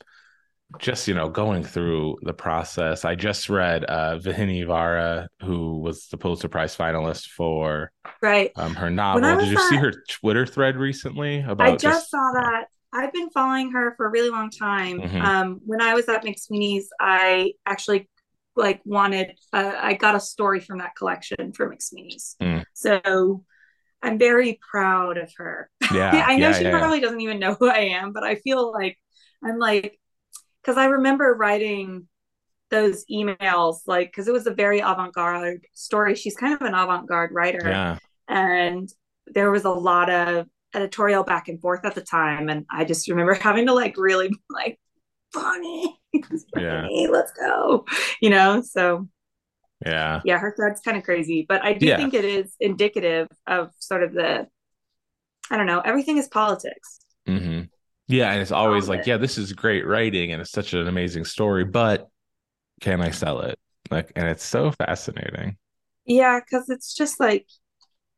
just 0.78 1.08
you 1.08 1.14
know 1.14 1.28
going 1.28 1.62
through 1.62 2.16
the 2.22 2.32
process 2.32 3.04
i 3.04 3.14
just 3.14 3.48
read 3.48 3.84
uh 3.84 4.18
Vauhini 4.18 4.66
Vara 4.66 5.28
who 5.42 5.78
was 5.78 6.06
the 6.08 6.16
pulitzer 6.16 6.48
prize 6.48 6.76
finalist 6.76 7.28
for 7.28 7.92
right 8.20 8.52
um 8.56 8.74
her 8.74 8.90
novel 8.90 9.38
did 9.38 9.48
you 9.48 9.58
see 9.68 9.76
her 9.76 9.92
twitter 10.08 10.46
thread 10.46 10.76
recently 10.76 11.40
about 11.40 11.66
i 11.66 11.70
just, 11.72 11.82
just 11.82 12.10
saw 12.10 12.32
that 12.34 12.66
I've 12.94 13.12
been 13.12 13.30
following 13.30 13.70
her 13.72 13.94
for 13.96 14.06
a 14.06 14.10
really 14.10 14.28
long 14.28 14.50
time. 14.50 15.00
Mm-hmm. 15.00 15.22
Um, 15.22 15.60
when 15.64 15.80
I 15.80 15.94
was 15.94 16.08
at 16.10 16.22
McSweeney's, 16.22 16.90
I 17.00 17.52
actually 17.64 18.06
like 18.54 18.82
wanted 18.84 19.32
uh, 19.52 19.72
I 19.80 19.94
got 19.94 20.14
a 20.14 20.20
story 20.20 20.60
from 20.60 20.78
that 20.78 20.94
collection 20.94 21.52
for 21.52 21.74
McSweeney's. 21.74 22.36
Mm. 22.40 22.64
So 22.74 23.44
I'm 24.02 24.18
very 24.18 24.58
proud 24.70 25.16
of 25.16 25.32
her. 25.36 25.70
Yeah, 25.92 26.24
I 26.26 26.36
know 26.36 26.48
yeah, 26.48 26.58
she 26.58 26.64
yeah, 26.64 26.78
probably 26.78 26.98
yeah. 26.98 27.04
doesn't 27.04 27.20
even 27.20 27.38
know 27.38 27.54
who 27.54 27.68
I 27.68 27.80
am, 28.00 28.12
but 28.12 28.24
I 28.24 28.36
feel 28.36 28.72
like 28.72 28.96
I'm 29.44 29.58
like 29.58 29.98
because 30.62 30.76
I 30.76 30.86
remember 30.86 31.34
writing 31.34 32.08
those 32.70 33.04
emails 33.10 33.80
like 33.86 34.10
because 34.10 34.28
it 34.28 34.32
was 34.32 34.46
a 34.46 34.54
very 34.54 34.80
avant-garde 34.80 35.66
story. 35.74 36.14
She's 36.14 36.36
kind 36.36 36.54
of 36.54 36.62
an 36.62 36.74
avant-garde 36.74 37.32
writer. 37.32 37.62
Yeah. 37.68 37.98
And 38.28 38.88
there 39.26 39.50
was 39.50 39.64
a 39.64 39.70
lot 39.70 40.10
of 40.10 40.46
editorial 40.74 41.22
back 41.22 41.48
and 41.48 41.60
forth 41.60 41.84
at 41.84 41.94
the 41.94 42.00
time 42.00 42.48
and 42.48 42.64
i 42.70 42.82
just 42.82 43.06
remember 43.06 43.34
having 43.34 43.66
to 43.66 43.74
like 43.74 43.94
really 43.98 44.30
like 44.48 44.80
funny 45.32 46.00
yeah. 46.56 46.86
let's 47.10 47.32
go 47.32 47.84
you 48.22 48.30
know 48.30 48.62
so 48.62 49.06
Yeah. 49.84 50.20
Yeah, 50.24 50.38
her 50.38 50.54
thread's 50.56 50.80
kind 50.80 50.96
of 50.96 51.02
crazy, 51.02 51.44
but 51.48 51.62
I 51.64 51.72
do 51.74 51.86
Yeah. 51.86 51.96
think 51.96 52.14
it 52.14 52.24
is 52.24 52.54
indicative 52.60 53.28
of 53.46 53.70
sort 53.78 54.02
of 54.02 54.12
the, 54.12 54.46
I 55.50 55.56
don't 55.56 55.66
know, 55.66 55.80
everything 55.80 56.18
is 56.18 56.28
politics. 56.28 57.00
hmm 57.26 57.62
Yeah, 58.08 58.30
and 58.32 58.42
it's 58.42 58.52
always 58.52 58.88
like, 58.88 59.00
it. 59.00 59.06
yeah, 59.06 59.16
this 59.16 59.38
is 59.38 59.52
great 59.52 59.86
writing 59.86 60.32
and 60.32 60.40
it's 60.40 60.50
such 60.50 60.74
an 60.74 60.86
amazing 60.88 61.24
story, 61.24 61.64
but 61.64 62.08
can 62.80 63.00
I 63.00 63.10
sell 63.10 63.40
it? 63.40 63.58
Like, 63.90 64.12
and 64.16 64.28
it's 64.28 64.44
so 64.44 64.70
fascinating. 64.72 65.56
Yeah, 66.04 66.40
because 66.40 66.68
it's 66.68 66.94
just 66.94 67.20
like 67.20 67.46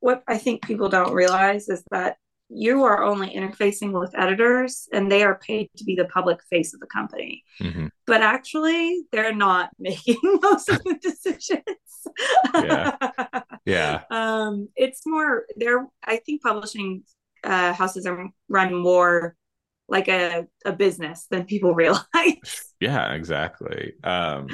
what 0.00 0.22
I 0.26 0.38
think 0.38 0.62
people 0.62 0.88
don't 0.88 1.12
realize 1.12 1.68
is 1.68 1.82
that 1.90 2.16
you 2.48 2.84
are 2.84 3.02
only 3.02 3.30
interfacing 3.30 3.98
with 3.98 4.16
editors 4.18 4.88
and 4.92 5.10
they 5.10 5.22
are 5.22 5.38
paid 5.38 5.70
to 5.76 5.84
be 5.84 5.96
the 5.96 6.04
public 6.06 6.40
face 6.50 6.74
of 6.74 6.80
the 6.80 6.86
company. 6.86 7.42
hmm 7.58 7.86
But 8.06 8.22
actually, 8.22 9.04
they're 9.12 9.34
not 9.34 9.70
making 9.78 10.18
most 10.42 10.68
of 10.68 10.82
the 10.84 10.98
decisions. 11.00 11.64
Yeah. 12.54 12.96
Yeah. 13.66 14.02
um, 14.10 14.68
it's 14.76 15.06
more, 15.06 15.46
they're, 15.56 15.86
I 16.04 16.16
think 16.18 16.42
publishing 16.42 17.04
uh, 17.42 17.72
houses 17.72 18.04
are 18.04 18.28
run 18.46 18.74
more 18.74 19.36
like 19.88 20.08
a, 20.08 20.46
a 20.64 20.72
business 20.72 21.26
than 21.30 21.44
people 21.44 21.74
realize. 21.74 22.72
Yeah, 22.80 23.12
exactly. 23.12 23.94
Um, 24.02 24.48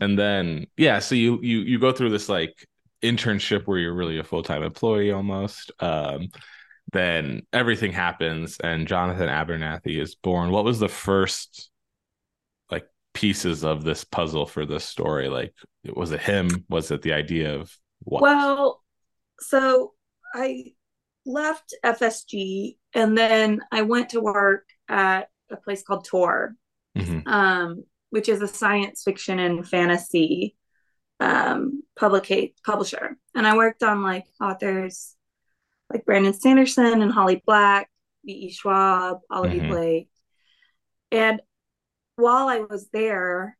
and 0.00 0.18
then 0.18 0.66
yeah, 0.76 0.98
so 0.98 1.14
you 1.14 1.40
you 1.42 1.60
you 1.60 1.78
go 1.78 1.92
through 1.92 2.10
this 2.10 2.28
like 2.28 2.66
internship 3.02 3.66
where 3.66 3.78
you're 3.78 3.94
really 3.94 4.18
a 4.18 4.24
full-time 4.24 4.62
employee 4.62 5.12
almost. 5.12 5.70
Um, 5.80 6.28
then 6.92 7.42
everything 7.52 7.92
happens 7.92 8.58
and 8.60 8.88
Jonathan 8.88 9.28
Abernathy 9.28 10.00
is 10.00 10.14
born. 10.14 10.50
What 10.50 10.64
was 10.64 10.78
the 10.78 10.88
first 10.88 11.70
like 12.70 12.86
pieces 13.12 13.64
of 13.64 13.84
this 13.84 14.04
puzzle 14.04 14.46
for 14.46 14.64
this 14.64 14.84
story? 14.84 15.28
Like 15.28 15.54
was 15.94 16.12
it 16.12 16.20
him? 16.20 16.64
Was 16.68 16.90
it 16.90 17.02
the 17.02 17.12
idea 17.12 17.54
of 17.54 17.76
what? 18.00 18.22
Well, 18.22 18.82
so 19.40 19.92
I 20.34 20.72
left 21.26 21.74
FSG 21.84 22.76
and 22.94 23.16
then 23.18 23.60
I 23.72 23.82
went 23.82 24.10
to 24.10 24.20
work 24.20 24.66
at 24.88 25.28
a 25.50 25.56
place 25.56 25.82
called 25.82 26.04
Tor, 26.04 26.54
Mhm. 26.96 27.26
um, 27.26 27.84
which 28.10 28.28
is 28.28 28.40
a 28.42 28.48
science 28.48 29.02
fiction 29.02 29.38
and 29.38 29.66
fantasy 29.68 30.56
um, 31.20 31.82
publicate 31.96 32.54
publisher. 32.64 33.16
And 33.34 33.46
I 33.46 33.56
worked 33.56 33.82
on 33.84 34.02
like 34.02 34.24
authors 34.40 35.14
like 35.90 36.04
Brandon 36.04 36.32
Sanderson 36.34 37.02
and 37.02 37.12
Holly 37.12 37.40
Black, 37.46 37.88
V.E. 38.24 38.50
Schwab, 38.52 39.20
Olivia 39.30 39.60
Mhm. 39.62 39.68
Blake. 39.68 40.10
And 41.12 41.40
while 42.16 42.48
I 42.48 42.60
was 42.60 42.88
there, 42.90 43.56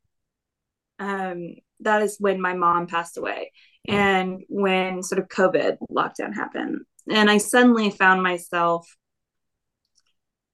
um, 0.98 1.54
that 1.80 2.02
is 2.02 2.18
when 2.18 2.40
my 2.40 2.54
mom 2.54 2.86
passed 2.88 3.16
away 3.18 3.52
Oh. 3.88 3.92
and 3.92 4.44
when 4.48 5.02
sort 5.02 5.20
of 5.20 5.28
COVID 5.28 5.78
lockdown 5.90 6.34
happened. 6.34 6.80
And 7.08 7.30
I 7.30 7.38
suddenly 7.38 7.90
found 7.90 8.22
myself 8.22 8.96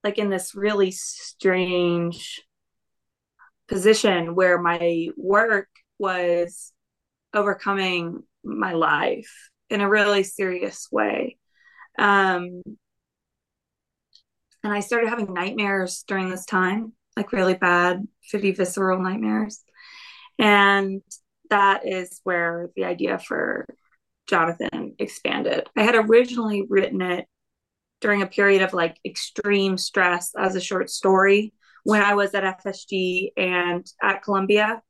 like 0.03 0.17
in 0.17 0.29
this 0.29 0.55
really 0.55 0.91
strange 0.91 2.41
position 3.67 4.35
where 4.35 4.61
my 4.61 5.07
work 5.15 5.69
was 5.97 6.73
overcoming 7.33 8.23
my 8.43 8.73
life 8.73 9.49
in 9.69 9.81
a 9.81 9.89
really 9.89 10.23
serious 10.23 10.87
way. 10.91 11.37
Um, 11.97 12.61
and 14.63 14.73
I 14.73 14.81
started 14.81 15.09
having 15.09 15.33
nightmares 15.33 16.03
during 16.07 16.29
this 16.29 16.45
time, 16.45 16.93
like 17.15 17.31
really 17.31 17.53
bad, 17.53 18.07
pretty 18.29 18.51
visceral 18.51 18.99
nightmares. 18.99 19.63
And 20.37 21.01
that 21.49 21.87
is 21.87 22.19
where 22.23 22.69
the 22.75 22.85
idea 22.85 23.19
for 23.19 23.65
Jonathan 24.27 24.95
expanded. 24.99 25.67
I 25.75 25.83
had 25.83 25.95
originally 25.95 26.65
written 26.67 27.01
it 27.01 27.25
during 28.01 28.21
a 28.21 28.27
period 28.27 28.61
of 28.61 28.73
like 28.73 28.97
extreme 29.05 29.77
stress 29.77 30.31
as 30.37 30.55
a 30.55 30.61
short 30.61 30.89
story 30.89 31.53
when 31.83 32.01
I 32.01 32.15
was 32.15 32.33
at 32.33 32.63
FSG 32.63 33.31
and 33.37 33.85
at 34.01 34.23
Columbia. 34.23 34.81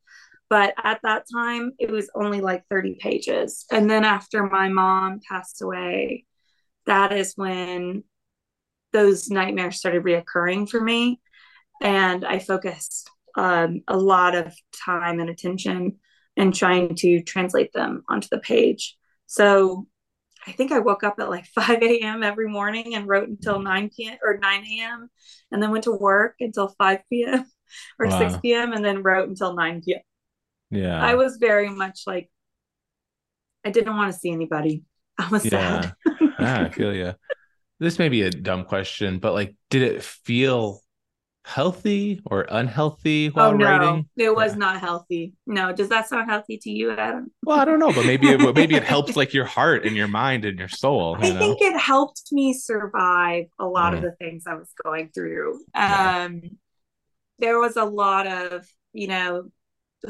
But 0.49 0.73
at 0.83 0.99
that 1.03 1.25
time, 1.31 1.71
it 1.79 1.89
was 1.89 2.09
only 2.13 2.41
like 2.41 2.65
30 2.69 2.97
pages. 2.99 3.65
And 3.71 3.89
then 3.89 4.03
after 4.03 4.43
my 4.43 4.67
mom 4.67 5.21
passed 5.29 5.61
away, 5.61 6.25
that 6.85 7.13
is 7.13 7.33
when 7.35 8.03
those 8.91 9.29
nightmares 9.29 9.77
started 9.77 10.03
reoccurring 10.03 10.69
for 10.69 10.81
me. 10.81 11.21
And 11.81 12.25
I 12.25 12.39
focused 12.39 13.09
um, 13.37 13.81
a 13.87 13.95
lot 13.95 14.35
of 14.35 14.53
time 14.85 15.19
and 15.19 15.29
attention 15.29 15.99
in 16.35 16.51
trying 16.51 16.95
to 16.95 17.21
translate 17.23 17.71
them 17.73 18.03
onto 18.09 18.27
the 18.29 18.39
page. 18.39 18.97
So 19.27 19.87
I 20.47 20.51
think 20.53 20.71
I 20.71 20.79
woke 20.79 21.03
up 21.03 21.19
at 21.19 21.29
like 21.29 21.45
5 21.55 21.81
a.m. 21.83 22.23
every 22.23 22.47
morning 22.49 22.95
and 22.95 23.07
wrote 23.07 23.29
until 23.29 23.59
9 23.59 23.89
p.m. 23.95 24.17
or 24.23 24.37
9 24.37 24.65
a.m. 24.65 25.09
and 25.51 25.61
then 25.61 25.71
went 25.71 25.83
to 25.85 25.91
work 25.91 26.35
until 26.39 26.69
5 26.69 26.99
p.m. 27.09 27.45
or 27.99 28.07
Wow. 28.07 28.19
6 28.19 28.37
p.m. 28.41 28.73
and 28.73 28.83
then 28.83 29.03
wrote 29.03 29.29
until 29.29 29.53
9 29.55 29.81
p.m. 29.81 30.01
Yeah. 30.71 31.01
I 31.01 31.15
was 31.15 31.37
very 31.37 31.69
much 31.69 32.01
like, 32.07 32.29
I 33.63 33.69
didn't 33.69 33.95
want 33.95 34.11
to 34.11 34.17
see 34.17 34.31
anybody. 34.31 34.83
I 35.17 35.27
was 35.29 35.43
sad. 35.43 35.93
yeah. 36.05 36.27
ah, 36.39 36.61
I 36.65 36.69
feel 36.73 36.93
you. 36.95 37.13
This 37.79 37.99
may 37.99 38.09
be 38.09 38.23
a 38.23 38.29
dumb 38.31 38.65
question, 38.65 39.19
but 39.19 39.33
like, 39.33 39.55
did 39.69 39.83
it 39.83 40.03
feel 40.03 40.81
healthy 41.43 42.21
or 42.25 42.45
unhealthy 42.49 43.27
while 43.29 43.51
oh 43.51 43.53
no, 43.53 43.65
writing? 43.65 44.09
it 44.17 44.35
was 44.35 44.53
Yeah. 44.53 44.59
not 44.59 44.79
healthy. 44.79 45.33
No, 45.47 45.71
does 45.73 45.89
that 45.89 46.07
sound 46.07 46.29
healthy 46.29 46.57
to 46.59 46.69
you, 46.71 46.91
Adam? 46.91 47.31
Well, 47.43 47.59
I 47.59 47.65
don't 47.65 47.79
know, 47.79 47.91
but 47.91 48.05
maybe 48.05 48.29
it 48.29 48.55
maybe 48.55 48.75
it 48.75 48.83
helps 48.83 49.15
like 49.17 49.33
your 49.33 49.45
heart 49.45 49.85
and 49.85 49.95
your 49.95 50.07
mind 50.07 50.45
and 50.45 50.57
your 50.59 50.69
soul. 50.69 51.17
You 51.21 51.29
I 51.29 51.33
know? 51.33 51.39
think 51.39 51.61
it 51.61 51.77
helped 51.79 52.21
me 52.31 52.53
survive 52.53 53.45
a 53.59 53.65
lot 53.65 53.93
of 53.93 54.01
Mm. 54.01 54.03
the 54.03 54.11
things 54.19 54.43
I 54.47 54.55
was 54.55 54.69
going 54.83 55.09
through. 55.13 55.59
Yeah. 55.75 56.25
Um, 56.25 56.41
there 57.39 57.59
was 57.59 57.75
a 57.75 57.85
lot 57.85 58.27
of, 58.27 58.67
you 58.93 59.07
know, 59.07 59.49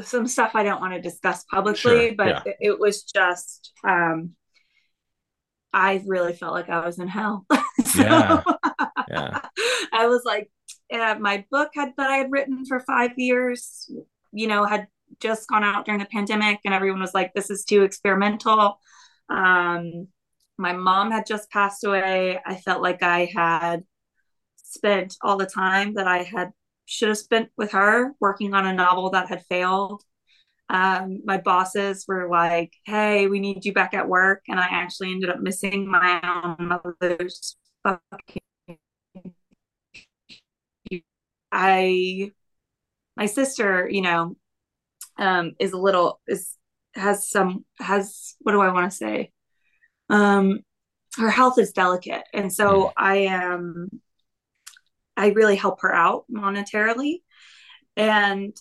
some 0.02 0.26
stuff 0.26 0.52
I 0.54 0.62
don't 0.64 0.80
want 0.80 0.94
to 0.94 1.00
discuss 1.00 1.44
publicly, 1.44 2.08
Sure, 2.08 2.14
but 2.16 2.28
yeah. 2.28 2.42
it, 2.46 2.56
it 2.60 2.78
was 2.78 3.04
just, 3.04 3.72
um, 3.84 4.36
I 5.72 6.02
really 6.06 6.34
felt 6.34 6.52
like 6.52 6.68
I 6.68 6.84
was 6.84 6.98
in 6.98 7.08
hell. 7.08 7.46
so 7.84 8.02
Yeah. 8.02 8.42
Yeah. 9.08 9.40
I 9.92 10.06
was 10.06 10.22
like, 10.24 10.50
uh, 10.92 11.16
my 11.18 11.44
book 11.50 11.70
had 11.74 11.92
that 11.96 12.10
I 12.10 12.16
had 12.16 12.32
written 12.32 12.64
for 12.66 12.80
five 12.80 13.12
years, 13.16 13.90
you 14.32 14.46
know, 14.46 14.64
had 14.64 14.88
just 15.20 15.48
gone 15.48 15.64
out 15.64 15.84
during 15.84 16.00
the 16.00 16.06
pandemic, 16.06 16.60
and 16.64 16.74
everyone 16.74 17.00
was 17.00 17.14
like, 17.14 17.32
"This 17.34 17.50
is 17.50 17.64
too 17.64 17.82
experimental." 17.82 18.80
Um, 19.28 20.08
my 20.58 20.72
mom 20.72 21.10
had 21.10 21.26
just 21.26 21.50
passed 21.50 21.84
away. 21.84 22.40
I 22.44 22.56
felt 22.56 22.82
like 22.82 23.02
I 23.02 23.30
had 23.34 23.84
spent 24.56 25.16
all 25.22 25.36
the 25.36 25.46
time 25.46 25.94
that 25.94 26.06
I 26.08 26.22
had 26.22 26.52
should 26.86 27.08
have 27.08 27.18
spent 27.18 27.50
with 27.56 27.72
her 27.72 28.12
working 28.20 28.54
on 28.54 28.66
a 28.66 28.72
novel 28.72 29.10
that 29.10 29.28
had 29.28 29.44
failed. 29.46 30.02
Um, 30.68 31.20
my 31.24 31.38
bosses 31.38 32.04
were 32.08 32.28
like, 32.28 32.72
"Hey, 32.86 33.26
we 33.28 33.40
need 33.40 33.64
you 33.64 33.72
back 33.72 33.94
at 33.94 34.08
work," 34.08 34.42
and 34.48 34.58
I 34.60 34.66
actually 34.70 35.12
ended 35.12 35.30
up 35.30 35.40
missing 35.40 35.90
my 35.90 36.20
own 36.24 36.68
mother's 36.68 37.56
fucking 37.82 38.42
I 41.52 42.32
my 43.16 43.26
sister, 43.26 43.88
you 43.90 44.02
know, 44.02 44.36
um 45.18 45.52
is 45.60 45.72
a 45.72 45.78
little 45.78 46.20
is 46.28 46.56
has 46.94 47.28
some 47.28 47.64
has 47.78 48.34
what 48.40 48.52
do 48.52 48.60
I 48.60 48.72
want 48.72 48.90
to 48.90 48.96
say? 48.96 49.32
Um 50.10 50.60
her 51.18 51.30
health 51.30 51.58
is 51.58 51.72
delicate 51.72 52.24
and 52.34 52.52
so 52.52 52.86
Mm. 52.86 52.92
I 52.96 53.16
am 53.18 53.90
I 55.16 55.28
really 55.28 55.56
help 55.56 55.82
her 55.82 55.94
out 55.94 56.24
monetarily 56.32 57.22
and 57.96 58.56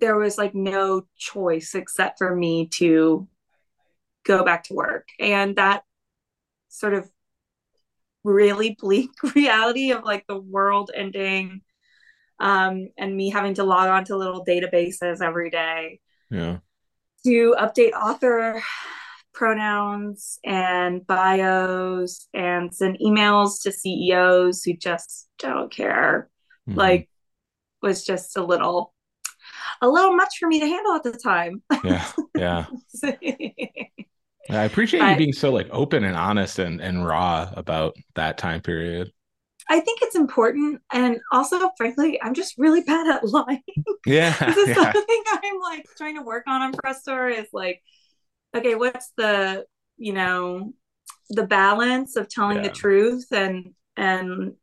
there 0.00 0.16
was 0.16 0.38
like 0.38 0.54
no 0.54 1.06
choice 1.16 1.74
except 1.74 2.18
for 2.18 2.34
me 2.34 2.68
to 2.68 3.28
go 4.24 4.44
back 4.44 4.64
to 4.64 4.74
work 4.74 5.08
and 5.20 5.56
that 5.56 5.82
sort 6.68 6.94
of 6.94 7.08
really 8.24 8.76
bleak 8.78 9.10
reality 9.34 9.92
of 9.92 10.04
like 10.04 10.24
the 10.28 10.38
world 10.38 10.90
ending 10.94 11.60
um, 12.38 12.88
and 12.98 13.16
me 13.16 13.30
having 13.30 13.54
to 13.54 13.64
log 13.64 13.88
on 13.88 14.04
to 14.04 14.16
little 14.16 14.44
databases 14.44 15.22
every 15.22 15.50
day 15.50 16.00
Yeah. 16.30 16.58
to 17.24 17.54
update 17.58 17.92
author 17.92 18.62
pronouns 19.32 20.38
and 20.44 21.06
bios 21.06 22.26
and 22.32 22.74
send 22.74 22.98
emails 23.04 23.62
to 23.62 23.72
CEOs 23.72 24.62
who 24.62 24.74
just 24.74 25.28
don't 25.38 25.70
care. 25.70 26.30
Mhm. 26.68 26.76
Like 26.76 27.08
was 27.82 28.04
just 28.04 28.36
a 28.36 28.42
little 28.44 28.94
a 29.82 29.88
little 29.88 30.14
much 30.16 30.38
for 30.40 30.48
me 30.48 30.58
to 30.60 30.66
handle 30.66 30.94
at 30.94 31.02
the 31.02 31.12
time. 31.12 31.62
yeah. 31.84 32.10
Yeah. 32.34 32.66
I 34.48 34.64
appreciate 34.64 35.02
you 35.10 35.16
being 35.16 35.32
so 35.32 35.50
like 35.50 35.68
open 35.70 36.04
and 36.04 36.16
honest 36.16 36.58
and, 36.58 36.80
and 36.80 37.04
raw 37.04 37.50
about 37.54 37.96
that 38.14 38.38
time 38.38 38.60
period. 38.60 39.10
I 39.68 39.80
think 39.80 40.00
it's 40.02 40.14
important 40.16 40.80
and 40.92 41.18
also 41.32 41.70
frankly 41.76 42.20
I'm 42.22 42.34
just 42.34 42.54
really 42.56 42.82
bad 42.82 43.06
at 43.08 43.24
lying. 43.28 43.62
Yeah. 44.06 44.36
this 44.46 44.56
is 44.56 44.68
yeah. 44.68 44.92
something 44.92 45.22
I'm 45.26 45.60
like 45.60 45.86
trying 45.96 46.16
to 46.16 46.22
work 46.22 46.44
on 46.46 46.62
on 46.62 46.72
Press 46.72 47.00
Store 47.02 47.28
is 47.28 47.48
like 47.52 47.82
okay, 48.56 48.74
what's 48.74 49.12
the, 49.18 49.66
you 49.98 50.12
know, 50.14 50.72
the 51.28 51.46
balance 51.46 52.16
of 52.16 52.28
telling 52.28 52.58
Yeah. 52.58 52.62
the 52.64 52.70
truth 52.70 53.26
and 53.32 53.74
and 53.96 54.54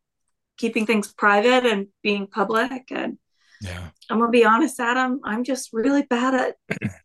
keeping 0.57 0.85
things 0.85 1.11
private 1.13 1.65
and 1.65 1.87
being 2.01 2.27
public 2.27 2.83
and 2.91 3.17
Yeah. 3.61 3.89
I'm 4.09 4.19
gonna 4.19 4.31
be 4.31 4.45
honest, 4.45 4.79
Adam, 4.79 5.19
I'm 5.23 5.43
just 5.43 5.69
really 5.73 6.03
bad 6.03 6.33
at 6.33 6.55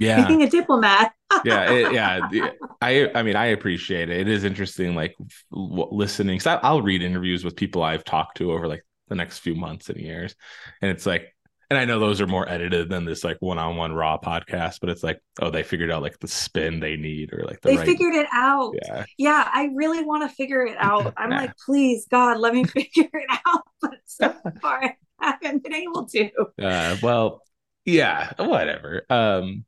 Yeah. 0.00 0.26
being 0.28 0.42
a 0.42 0.48
diplomat. 0.50 1.12
yeah 1.44 1.70
it, 1.70 1.92
yeah 1.92 2.50
i 2.80 3.10
i 3.14 3.22
mean 3.22 3.34
i 3.34 3.46
appreciate 3.46 4.08
it 4.08 4.20
it 4.20 4.28
is 4.28 4.44
interesting 4.44 4.94
like 4.94 5.14
listening 5.50 6.38
so 6.38 6.60
i'll 6.62 6.82
read 6.82 7.02
interviews 7.02 7.44
with 7.44 7.56
people 7.56 7.82
i've 7.82 8.04
talked 8.04 8.36
to 8.36 8.52
over 8.52 8.68
like 8.68 8.84
the 9.08 9.14
next 9.16 9.38
few 9.38 9.54
months 9.54 9.88
and 9.88 9.98
years 9.98 10.34
and 10.80 10.90
it's 10.90 11.06
like 11.06 11.34
and 11.70 11.78
i 11.78 11.84
know 11.84 11.98
those 11.98 12.20
are 12.20 12.26
more 12.26 12.48
edited 12.48 12.88
than 12.88 13.04
this 13.04 13.24
like 13.24 13.36
one-on-one 13.40 13.92
raw 13.92 14.16
podcast 14.18 14.78
but 14.80 14.90
it's 14.90 15.02
like 15.02 15.18
oh 15.40 15.50
they 15.50 15.62
figured 15.64 15.90
out 15.90 16.02
like 16.02 16.18
the 16.20 16.28
spin 16.28 16.78
they 16.78 16.96
need 16.96 17.32
or 17.32 17.42
like 17.44 17.60
the 17.62 17.70
they 17.70 17.76
right 17.76 17.86
figured 17.86 18.14
it 18.14 18.26
out. 18.32 18.74
yeah 18.86 19.04
Yeah, 19.18 19.48
I 19.52 19.70
really 19.74 20.04
want 20.04 20.28
to 20.28 20.34
figure 20.34 20.64
it 20.64 20.76
out. 20.78 21.14
I'm 21.16 21.32
Yeah. 21.32 21.38
like, 21.38 21.52
please, 21.66 22.06
God, 22.10 22.38
let 22.38 22.54
me 22.54 22.64
figure 22.64 23.08
it 23.12 23.38
out. 23.46 23.62
But 23.80 23.94
so 24.04 24.34
far, 24.62 24.94
I 25.20 25.36
haven't 25.42 25.62
been 25.64 25.74
able 25.74 26.06
to. 26.06 26.30
uh 26.62 26.96
well 27.02 27.42
yeah 27.84 28.32
whatever 28.38 29.02
um 29.10 29.64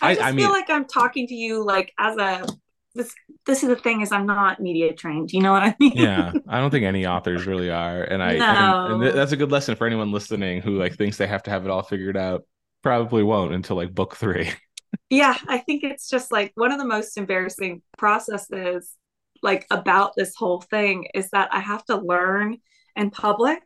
I 0.00 0.10
I- 0.10 0.14
just 0.14 0.24
I 0.26 0.28
feel 0.30 0.36
mean- 0.36 0.50
like 0.50 0.70
I'm 0.70 0.84
talking 0.86 1.26
to 1.28 1.34
you 1.34 1.64
like 1.64 1.92
as 1.98 2.16
a 2.16 2.46
this. 2.94 3.14
This 3.46 3.62
is 3.62 3.68
the 3.70 3.76
thing 3.76 4.02
is 4.02 4.12
I'm 4.12 4.26
not 4.26 4.60
media 4.60 4.92
trained. 4.92 5.32
You 5.32 5.40
know 5.42 5.50
what 5.52 5.62
I 5.62 5.74
mean? 5.80 5.92
yeah 5.96 6.32
i 6.48 6.60
don't 6.60 6.70
think 6.70 6.84
any 6.84 7.06
authors 7.06 7.46
really 7.46 7.70
are 7.70 8.02
and 8.04 8.22
i 8.22 8.32
and, 8.34 8.42
and 8.42 8.98
No. 8.98 9.00
th- 9.02 9.14
that's 9.14 9.32
a 9.32 9.36
good 9.36 9.50
lesson 9.50 9.74
for 9.76 9.86
anyone 9.86 10.12
listening 10.12 10.60
who 10.62 10.78
like 10.78 10.94
thinks 10.96 11.16
they 11.16 11.26
have 11.26 11.42
to 11.44 11.50
have 11.50 11.64
it 11.64 11.70
all 11.70 11.82
figured 11.82 12.16
out 12.16 12.42
probably 12.82 13.22
won't 13.22 13.52
until 13.54 13.76
like 13.76 13.94
book 13.94 14.14
three 14.16 14.50
yeah 15.10 15.36
i 15.48 15.58
think 15.58 15.82
it's 15.84 16.08
just 16.08 16.30
like 16.30 16.52
one 16.54 16.70
of 16.70 16.78
the 16.78 16.84
most 16.86 17.16
embarrassing 17.16 17.80
processes 17.98 18.96
like 19.42 19.66
about 19.70 20.12
this 20.16 20.34
whole 20.36 20.60
thing 20.60 21.06
is 21.14 21.28
that 21.30 21.48
i 21.52 21.58
have 21.60 21.84
to 21.86 21.96
learn 21.96 22.58
in 22.96 23.10
public 23.10 23.60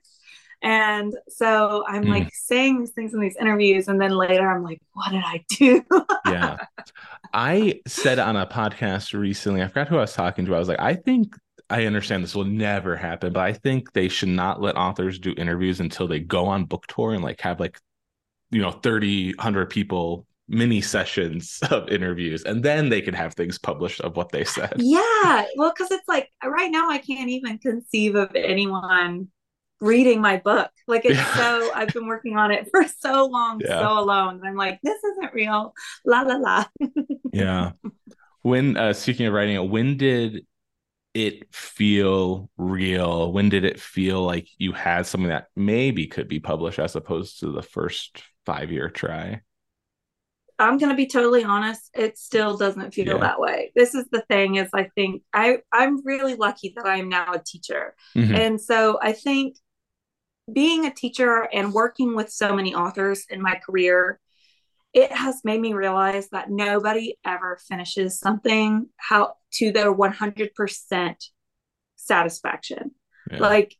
and 0.63 1.15
so 1.29 1.85
i'm 1.89 2.05
Mm. 2.05 2.09
like 2.11 2.35
saying 2.35 2.79
these 2.81 2.91
things 2.93 3.13
in 3.15 3.21
these 3.21 3.37
interviews 3.41 3.89
and 3.89 4.01
then 4.01 4.11
later 4.13 4.49
i'm 4.49 4.63
like 4.63 4.81
what 4.95 5.11
did 5.11 5.23
i 5.25 5.45
do? 5.49 5.83
Yeah. 6.27 6.59
I 7.33 7.81
said 7.87 8.19
on 8.19 8.37
a 8.37 8.47
podcast 8.47 9.19
recently 9.19 9.63
i 9.63 9.69
forgot 9.69 9.89
who 9.89 9.97
i 9.99 10.01
was 10.01 10.13
talking 10.13 10.45
to 10.47 10.55
i 10.55 10.59
was 10.59 10.69
like 10.69 10.81
i 10.81 10.95
think 10.95 11.35
i 11.71 11.85
understand 11.87 12.23
this 12.25 12.35
will 12.35 12.45
never 12.45 12.97
happen 12.97 13.33
but 13.33 13.43
i 13.43 13.53
think 13.53 13.93
they 13.93 14.09
should 14.09 14.29
not 14.29 14.61
let 14.61 14.77
authors 14.77 15.19
do 15.19 15.35
interviews 15.37 15.81
until 15.81 16.07
they 16.09 16.21
go 16.21 16.47
on 16.47 16.65
book 16.65 16.87
tour 16.87 17.13
and 17.13 17.23
like 17.23 17.41
have 17.41 17.61
like 17.61 17.79
you 18.51 18.61
know 18.63 18.71
30 18.71 19.35
100 19.35 19.71
people 19.71 20.27
mini 20.49 20.81
sessions 20.81 21.59
of 21.71 21.89
interviews 21.89 22.45
and 22.45 22.63
then 22.63 22.89
they 22.89 23.01
can 23.03 23.15
have 23.15 23.35
things 23.35 23.59
published 23.59 24.01
of 24.03 24.17
what 24.17 24.31
they 24.31 24.45
said. 24.45 24.73
Yeah. 24.77 25.45
Well 25.57 25.73
because 25.77 25.91
it's 25.91 26.07
like 26.07 26.31
right 26.45 26.71
now 26.71 26.89
i 26.89 26.99
can't 26.99 27.29
even 27.31 27.59
conceive 27.59 28.15
of 28.15 28.31
anyone 28.37 29.29
reading 29.81 30.21
my 30.21 30.39
book 30.39 30.71
like 30.89 31.05
it's 31.05 31.17
Yeah. 31.17 31.35
so 31.37 31.71
i've 31.75 31.89
been 31.93 32.07
working 32.07 32.37
on 32.37 32.51
it 32.51 32.69
for 32.71 32.85
so 33.01 33.27
long 33.27 33.61
Yeah. 33.63 33.81
so 33.81 33.99
alone 33.99 34.41
i'm 34.45 34.57
like 34.57 34.81
this 34.83 35.03
isn't 35.05 35.35
real 35.35 35.75
la 36.05 36.23
la 36.23 36.37
la 36.37 36.65
yeah 37.33 37.73
when 38.43 38.77
uh 38.77 38.93
speaking 38.95 39.27
of 39.27 39.35
writing 39.35 39.57
it 39.57 39.69
when 39.69 39.97
did 39.99 40.47
it 41.15 41.55
feel 41.55 42.51
real 42.57 43.33
when 43.33 43.49
did 43.49 43.65
it 43.65 43.81
feel 43.81 44.23
like 44.23 44.49
you 44.59 44.73
had 44.73 45.07
something 45.07 45.29
that 45.29 45.47
maybe 45.57 46.07
could 46.07 46.29
be 46.29 46.41
published 46.41 46.79
as 46.79 46.97
opposed 46.97 47.41
to 47.41 47.53
the 47.53 47.63
first 47.63 48.23
five 48.47 48.71
year 48.73 48.89
try 48.89 49.41
I'm 50.59 50.79
going 50.79 50.89
to 50.89 50.97
be 50.97 51.07
totally 51.07 51.45
honest, 51.45 51.91
it 51.95 52.17
still 52.17 52.57
doesn't 52.57 52.95
feel 52.95 53.09
Yeah. 53.09 53.19
that 53.19 53.39
way. 53.39 53.73
This 53.77 53.95
is 53.95 54.07
the 54.11 54.23
thing 54.23 54.55
is 54.55 54.71
I 54.73 54.85
think 54.95 55.23
I 55.35 55.59
I'm 55.71 56.03
really 56.03 56.35
lucky 56.35 56.73
that 56.77 56.87
I 56.87 56.97
am 56.97 57.11
now 57.11 57.35
a 57.35 57.39
teacher. 57.39 57.95
Mhm. 58.17 58.35
And 58.35 58.59
so 58.61 58.99
I 59.03 59.13
think 59.13 59.59
being 60.53 60.87
a 60.87 60.95
teacher 60.95 61.49
and 61.53 61.73
working 61.73 62.15
with 62.15 62.31
so 62.31 62.55
many 62.55 62.75
authors 62.75 63.25
in 63.31 63.43
my 63.43 63.57
career 63.57 64.21
it 64.97 65.13
has 65.13 65.43
made 65.45 65.61
me 65.61 65.75
realize 65.75 66.31
that 66.31 66.49
nobody 66.49 67.19
ever 67.23 67.59
finishes 67.69 68.19
something 68.19 68.89
how 68.97 69.35
to 69.53 69.71
their 69.71 69.95
100% 69.95 71.15
satisfaction. 71.97 72.93
Yeah. 73.31 73.39
like 73.41 73.75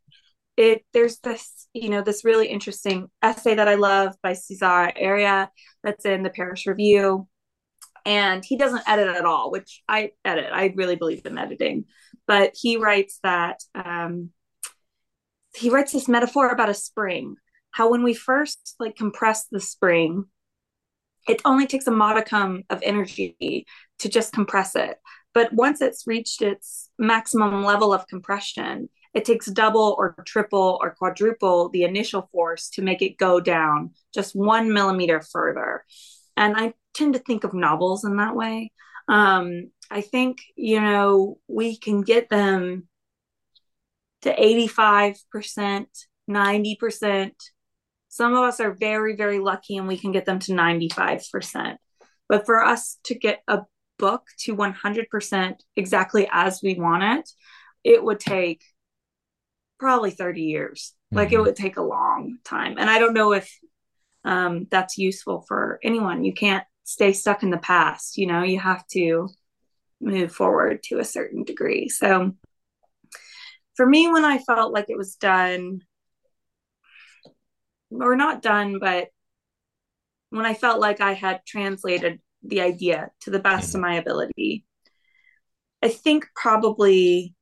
it 0.57 0.83
there's 0.91 1.19
this 1.19 1.67
you 1.71 1.89
know 1.89 2.01
this 2.01 2.25
really 2.25 2.47
interesting 2.47 3.07
essay 3.21 3.55
that 3.55 3.69
i 3.69 3.75
love 3.75 4.13
by 4.21 4.33
César 4.33 4.91
Aira 5.01 5.47
that's 5.83 6.03
in 6.03 6.21
the 6.21 6.29
Paris 6.29 6.67
Review 6.67 7.29
and 8.05 8.43
he 8.43 8.57
doesn't 8.57 8.87
edit 8.87 9.07
at 9.07 9.23
all 9.23 9.51
which 9.51 9.83
i 9.87 10.11
edit. 10.25 10.49
I 10.51 10.73
really 10.75 10.97
believe 10.97 11.25
in 11.25 11.37
editing. 11.37 11.85
But 12.27 12.51
he 12.59 12.75
writes 12.75 13.19
that 13.23 13.63
um, 13.73 14.31
he 15.57 15.69
writes 15.69 15.91
this 15.91 16.07
metaphor 16.07 16.49
about 16.49 16.69
a 16.69 16.73
spring 16.73 17.35
how 17.71 17.89
when 17.91 18.03
we 18.03 18.13
first 18.13 18.75
like 18.79 18.95
compress 18.95 19.45
the 19.51 19.59
spring 19.59 20.25
it 21.27 21.41
only 21.43 21.67
takes 21.67 21.87
a 21.87 21.91
modicum 21.91 22.63
of 22.69 22.81
energy 22.83 23.65
to 23.99 24.09
just 24.09 24.33
compress 24.33 24.75
it 24.75 24.97
but 25.33 25.51
once 25.53 25.81
it's 25.81 26.07
reached 26.07 26.41
its 26.41 26.89
maximum 26.97 27.63
level 27.63 27.93
of 27.93 28.07
compression 28.07 28.89
it 29.17 29.25
takes 29.25 29.47
double 29.47 29.95
or 29.97 30.15
triple 30.25 30.77
or 30.79 30.91
quadruple 30.91 31.69
the 31.69 31.83
initial 31.83 32.29
force 32.31 32.69
to 32.69 32.83
make 32.83 33.01
it 33.01 33.17
go 33.17 33.39
down 33.39 33.89
just 34.13 34.35
one 34.35 34.71
millimeter 34.71 35.21
further. 35.21 35.83
And 36.35 36.55
I 36.55 36.75
tend 36.93 37.13
to 37.13 37.19
think 37.19 37.43
of 37.43 37.55
novels 37.55 38.05
in 38.05 38.17
that 38.17 38.35
way. 38.35 38.71
Um, 39.07 39.71
I 39.89 40.01
think, 40.01 40.43
you 40.55 40.79
know, 40.79 41.39
we 41.47 41.77
can 41.77 42.01
get 42.01 42.29
them 42.29 42.87
to 44.21 44.33
85%, 44.35 45.85
90%. 46.29 47.31
Some 48.09 48.33
of 48.33 48.43
us 48.43 48.59
are 48.59 48.73
very, 48.73 49.15
very 49.15 49.39
lucky 49.39 49.77
and 49.77 49.87
we 49.87 49.97
can 49.97 50.11
get 50.11 50.25
them 50.25 50.39
to 50.39 50.53
95%. 50.53 51.77
But 52.27 52.45
for 52.45 52.63
us 52.63 52.99
to 53.05 53.15
get 53.15 53.41
a 53.47 53.61
book 53.97 54.23
to 54.39 54.55
100% 54.55 55.55
exactly 55.75 56.27
as 56.31 56.61
we 56.61 56.75
want 56.75 57.03
it, 57.03 57.29
it 57.83 58.03
would 58.03 58.19
take 58.19 58.61
probably 59.79 60.11
30 60.11 60.41
years. 60.41 60.93
Like 61.11 61.31
it 61.31 61.37
Mhm. 61.37 61.43
would 61.43 61.55
take 61.55 61.77
a 61.77 61.81
long 61.81 62.39
time. 62.43 62.75
And 62.77 62.89
I 62.89 62.99
don't 62.99 63.13
know 63.13 63.33
if 63.33 63.49
um, 64.23 64.67
that's 64.69 64.97
useful 64.97 65.45
for 65.47 65.79
anyone. 65.83 66.25
You 66.25 66.33
can't 66.33 66.65
stay 66.83 67.13
stuck 67.13 67.43
in 67.43 67.49
the 67.49 67.57
past, 67.57 68.17
you 68.17 68.27
know, 68.27 68.43
you 68.43 68.59
have 68.59 68.85
to 68.87 69.29
move 70.01 70.33
forward 70.33 70.83
to 70.83 70.99
a 70.99 71.05
certain 71.05 71.43
degree. 71.43 71.87
So 71.87 72.33
for 73.77 73.85
me, 73.85 74.11
when 74.11 74.25
I 74.25 74.39
felt 74.39 74.73
like 74.73 74.89
it 74.89 74.97
was 74.97 75.15
done, 75.15 75.81
or 77.91 78.15
not 78.15 78.41
done, 78.41 78.79
but 78.79 79.07
when 80.31 80.45
I 80.45 80.55
felt 80.55 80.81
like 80.81 80.99
I 80.99 81.13
had 81.13 81.45
translated 81.45 82.19
the 82.43 82.61
idea 82.61 83.11
to 83.21 83.29
the 83.29 83.39
best 83.39 83.69
of 83.69 83.81
mm-hmm. 83.81 83.91
my 83.91 83.95
ability, 83.95 84.65
I 85.81 85.89
think 85.89 86.25
probably 86.35 87.35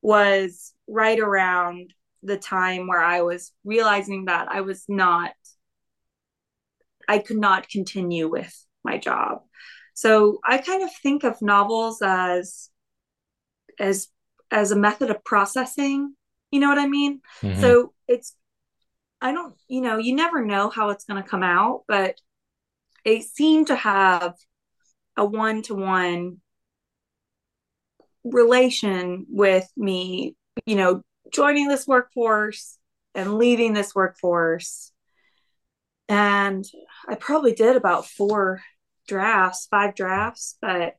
was 0.00 0.72
right 0.88 1.20
around 1.20 1.92
the 2.22 2.38
time 2.38 2.88
where 2.88 3.02
I 3.02 3.20
was 3.20 3.52
realizing 3.64 4.24
that 4.24 4.48
I 4.50 4.62
was 4.62 4.84
not, 4.88 5.32
I 7.06 7.18
could 7.18 7.36
not 7.38 7.68
continue 7.68 8.28
with 8.28 8.54
my 8.82 8.96
job. 8.96 9.42
So 9.94 10.38
I 10.44 10.58
kind 10.58 10.82
of 10.82 10.90
think 11.02 11.24
of 11.24 11.42
novels 11.42 12.00
as, 12.02 12.70
as, 13.78 14.08
as 14.50 14.70
a 14.70 14.76
method 14.76 15.10
of 15.10 15.24
processing. 15.24 16.14
You 16.50 16.60
know 16.60 16.68
what 16.68 16.78
I 16.78 16.86
mean? 16.86 17.20
Mhm. 17.42 17.60
So 17.60 17.92
it's, 18.06 18.34
I 19.20 19.32
don't, 19.32 19.54
you 19.68 19.80
know, 19.80 19.98
you 19.98 20.14
never 20.14 20.44
know 20.44 20.70
how 20.70 20.90
it's 20.90 21.04
going 21.04 21.22
to 21.22 21.28
come 21.28 21.42
out, 21.42 21.84
but 21.88 22.20
it 23.04 23.24
seemed 23.24 23.68
to 23.68 23.76
have 23.76 24.34
a 25.16 25.24
one 25.24 25.62
to 25.62 25.74
one 25.74 26.40
relation 28.24 29.26
with 29.28 29.68
me, 29.76 30.36
you 30.66 30.76
know, 30.76 31.02
joining 31.32 31.68
this 31.68 31.86
workforce 31.86 32.78
and 33.14 33.36
leaving 33.38 33.72
this 33.72 33.94
workforce. 33.94 34.92
And 36.08 36.64
I 37.06 37.16
probably 37.16 37.54
did 37.54 37.76
about 37.76 38.06
four 38.06 38.62
drafts, 39.06 39.66
five 39.70 39.94
drafts, 39.94 40.56
but 40.60 40.96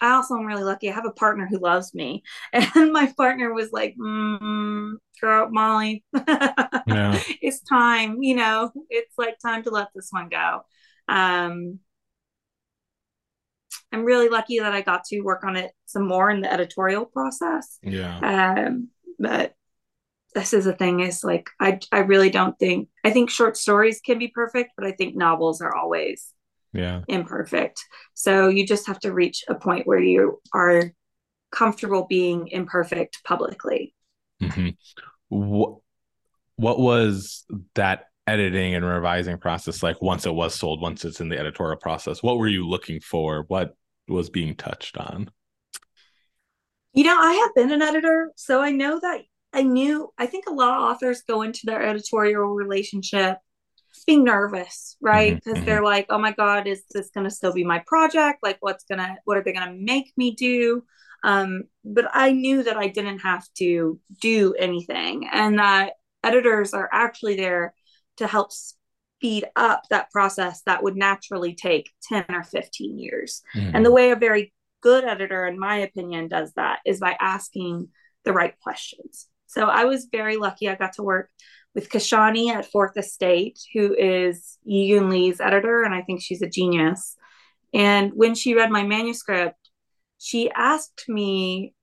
I 0.00 0.12
also 0.12 0.34
am 0.34 0.44
really 0.46 0.64
lucky. 0.64 0.90
I 0.90 0.94
have 0.94 1.06
a 1.06 1.12
partner 1.12 1.46
who 1.46 1.58
loves 1.58 1.94
me. 1.94 2.22
And 2.52 2.92
my 2.92 3.12
partner 3.16 3.52
was 3.52 3.70
like, 3.72 3.94
mm, 3.98 4.92
girl, 5.20 5.48
Molly, 5.50 6.04
Yeah. 6.86 7.20
it's 7.40 7.60
time, 7.62 8.22
you 8.22 8.36
know, 8.36 8.72
it's 8.90 9.16
like 9.18 9.38
time 9.38 9.62
to 9.64 9.70
let 9.70 9.88
this 9.94 10.08
one 10.10 10.28
go. 10.28 10.60
Um, 11.08 11.80
I'm 13.92 14.04
really 14.04 14.28
lucky 14.28 14.58
that 14.58 14.72
I 14.72 14.80
got 14.82 15.04
to 15.06 15.20
work 15.20 15.44
on 15.44 15.56
it 15.56 15.72
some 15.86 16.06
more 16.06 16.30
in 16.30 16.40
the 16.40 16.52
editorial 16.52 17.04
process. 17.04 17.78
Yeah. 17.82 18.18
Um, 18.66 18.88
but 19.18 19.54
this 20.34 20.52
is 20.52 20.64
the 20.64 20.72
thing 20.72 21.00
is 21.00 21.22
like 21.22 21.48
I 21.60 21.78
I 21.92 22.00
really 22.00 22.30
don't 22.30 22.58
think 22.58 22.88
I 23.04 23.10
think 23.10 23.30
short 23.30 23.56
stories 23.56 24.00
can 24.04 24.18
be 24.18 24.28
perfect, 24.28 24.72
but 24.76 24.86
I 24.86 24.92
think 24.92 25.14
novels 25.14 25.60
are 25.60 25.74
always 25.74 26.33
yeah. 26.74 27.02
imperfect. 27.08 27.82
So 28.14 28.48
you 28.48 28.66
just 28.66 28.86
have 28.86 29.00
to 29.00 29.12
reach 29.12 29.44
a 29.48 29.54
point 29.54 29.86
where 29.86 30.00
you 30.00 30.40
are 30.52 30.92
comfortable 31.50 32.06
being 32.08 32.48
imperfect 32.48 33.20
publicly. 33.24 33.94
Mm-hmm. 34.42 34.70
what, 35.28 35.78
what 36.56 36.78
was 36.78 37.46
that 37.74 38.06
editing 38.26 38.74
and 38.74 38.84
revising 38.84 39.38
process 39.38 39.82
like 39.82 40.02
once 40.02 40.26
it 40.26 40.34
was 40.34 40.54
sold 40.54 40.80
once 40.80 41.04
it's 41.04 41.20
in 41.20 41.28
the 41.28 41.38
editorial 41.38 41.76
process? 41.76 42.22
What 42.22 42.38
were 42.38 42.48
you 42.48 42.68
looking 42.68 43.00
for? 43.00 43.44
What 43.48 43.74
was 44.08 44.28
being 44.28 44.56
touched 44.56 44.98
on? 44.98 45.30
You 46.92 47.02
know 47.02 47.18
i 47.18 47.32
have 47.32 47.54
been 47.56 47.72
an 47.72 47.82
editor 47.82 48.30
so 48.36 48.62
i 48.62 48.70
know 48.70 49.00
that 49.00 49.22
i 49.52 49.62
knew 49.62 50.12
i 50.16 50.26
think 50.26 50.44
a 50.46 50.52
lot 50.52 50.76
of 50.76 50.82
authors 50.82 51.22
go 51.26 51.42
into 51.42 51.62
their 51.64 51.82
editorial 51.82 52.54
relationship 52.54 53.38
being 54.04 54.24
nervous 54.24 54.96
right 55.00 55.36
because 55.36 55.54
mm-hmm, 55.54 55.64
they're 55.64 55.76
mm-hmm. 55.76 55.84
like 55.84 56.06
oh 56.10 56.18
my 56.18 56.32
god 56.32 56.66
is 56.66 56.82
this 56.90 57.10
going 57.14 57.24
to 57.24 57.30
still 57.30 57.52
be 57.52 57.64
my 57.64 57.82
project 57.86 58.40
like 58.42 58.56
what's 58.60 58.84
gonna 58.84 59.16
what 59.24 59.36
are 59.36 59.44
they 59.44 59.52
going 59.52 59.68
to 59.68 59.84
make 59.84 60.12
me 60.16 60.34
do 60.34 60.82
um, 61.22 61.62
but 61.84 62.06
i 62.12 62.32
knew 62.32 62.62
that 62.62 62.76
i 62.76 62.88
didn't 62.88 63.20
have 63.20 63.46
to 63.56 64.00
do 64.20 64.54
anything 64.54 65.28
and 65.32 65.58
that 65.58 65.92
editors 66.24 66.74
are 66.74 66.88
actually 66.92 67.36
there 67.36 67.74
to 68.16 68.26
help 68.26 68.52
speed 69.24 69.46
up 69.56 69.82
that 69.90 70.10
process 70.10 70.62
that 70.66 70.82
would 70.82 70.96
naturally 70.96 71.54
take 71.54 71.90
10 72.08 72.26
or 72.28 72.42
15 72.42 72.98
years. 72.98 73.42
Mm-hmm. 73.56 73.76
And 73.76 73.86
the 73.86 73.92
way 73.92 74.10
a 74.10 74.16
very 74.16 74.52
good 74.82 75.04
editor, 75.04 75.46
in 75.46 75.58
my 75.58 75.76
opinion, 75.76 76.28
does 76.28 76.52
that 76.56 76.80
is 76.84 77.00
by 77.00 77.16
asking 77.18 77.88
the 78.24 78.32
right 78.32 78.54
questions. 78.60 79.26
So 79.46 79.66
I 79.66 79.84
was 79.84 80.08
very 80.10 80.36
lucky. 80.36 80.68
I 80.68 80.74
got 80.74 80.94
to 80.94 81.02
work 81.02 81.30
with 81.74 81.90
Kishani 81.90 82.50
at 82.50 82.70
Fourth 82.70 82.96
Estate, 82.96 83.58
who 83.72 83.94
is 83.94 84.58
Yiyun 84.66 85.10
Li's 85.10 85.40
editor, 85.40 85.82
and 85.82 85.94
I 85.94 86.02
think 86.02 86.22
she's 86.22 86.42
a 86.42 86.48
genius. 86.48 87.16
And 87.72 88.12
when 88.14 88.34
she 88.34 88.54
read 88.54 88.70
my 88.70 88.84
manuscript, 88.84 89.58
she 90.18 90.50
asked 90.50 91.04
me 91.08 91.74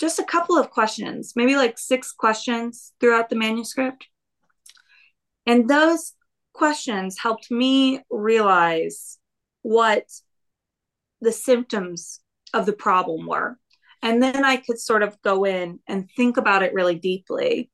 just 0.00 0.18
a 0.18 0.24
couple 0.24 0.56
of 0.56 0.70
questions, 0.70 1.34
maybe 1.36 1.56
like 1.56 1.78
six 1.78 2.12
questions 2.12 2.94
throughout 2.98 3.28
the 3.28 3.36
manuscript. 3.36 4.06
And 5.46 5.68
those 5.68 6.14
questions 6.54 7.18
helped 7.18 7.50
me 7.50 8.00
realize 8.10 9.18
what 9.60 10.04
the 11.20 11.32
symptoms 11.32 12.20
of 12.54 12.64
the 12.64 12.72
problem 12.72 13.26
were. 13.26 13.58
And 14.02 14.22
then 14.22 14.42
I 14.42 14.56
could 14.56 14.78
sort 14.78 15.02
of 15.02 15.20
go 15.20 15.44
in 15.44 15.80
and 15.86 16.08
think 16.16 16.38
about 16.38 16.62
it 16.62 16.72
really 16.72 16.94
deeply 16.94 17.70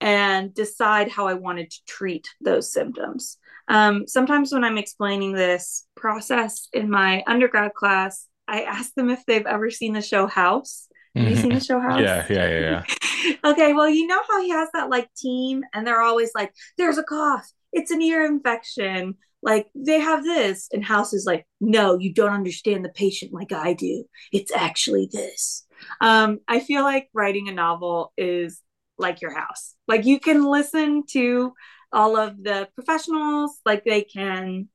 and 0.00 0.54
decide 0.54 1.10
how 1.10 1.26
I 1.26 1.34
wanted 1.34 1.70
to 1.70 1.84
treat 1.86 2.28
those 2.40 2.72
symptoms. 2.72 3.38
Um, 3.68 4.06
sometimes 4.06 4.52
when 4.52 4.64
I'm 4.64 4.78
explaining 4.78 5.32
this 5.32 5.86
process 5.96 6.68
in 6.72 6.90
my 6.90 7.24
undergrad 7.26 7.74
class, 7.74 8.26
I 8.46 8.62
ask 8.62 8.94
them 8.94 9.10
if 9.10 9.24
they've 9.26 9.46
ever 9.46 9.70
seen 9.70 9.92
the 9.92 10.02
show 10.02 10.26
House. 10.26 10.88
Have 11.16 11.30
you 11.30 11.36
seen 11.36 11.54
the 11.54 11.60
show 11.60 11.80
House? 11.80 12.00
Yeah, 12.00 12.26
yeah, 12.28 12.48
yeah, 12.48 12.84
yeah. 13.24 13.34
okay, 13.50 13.72
well, 13.72 13.88
you 13.88 14.06
know 14.06 14.22
how 14.28 14.42
he 14.42 14.50
has 14.50 14.68
that 14.74 14.90
like 14.90 15.08
team, 15.14 15.64
and 15.72 15.86
they're 15.86 16.02
always 16.02 16.30
like, 16.34 16.52
"There's 16.76 16.98
a 16.98 17.02
cough. 17.02 17.48
It's 17.72 17.90
an 17.90 18.02
ear 18.02 18.24
infection. 18.24 19.16
Like 19.42 19.66
they 19.74 19.98
have 19.98 20.22
this." 20.24 20.68
And 20.72 20.84
House 20.84 21.14
is 21.14 21.24
like, 21.24 21.46
"No, 21.58 21.98
you 21.98 22.12
don't 22.12 22.34
understand 22.34 22.84
the 22.84 22.90
patient 22.90 23.32
like 23.32 23.50
I 23.50 23.72
do. 23.72 24.04
It's 24.30 24.52
actually 24.54 25.08
this." 25.10 25.66
Um, 26.00 26.40
I 26.48 26.60
feel 26.60 26.82
like 26.82 27.08
writing 27.14 27.48
a 27.48 27.52
novel 27.52 28.12
is 28.18 28.60
like 28.98 29.20
your 29.20 29.34
house. 29.34 29.74
Like 29.86 30.04
you 30.04 30.18
can 30.20 30.44
listen 30.44 31.04
to 31.10 31.52
all 31.92 32.16
of 32.16 32.42
the 32.42 32.68
professionals, 32.74 33.60
like 33.64 33.84
they 33.84 34.02
can 34.02 34.68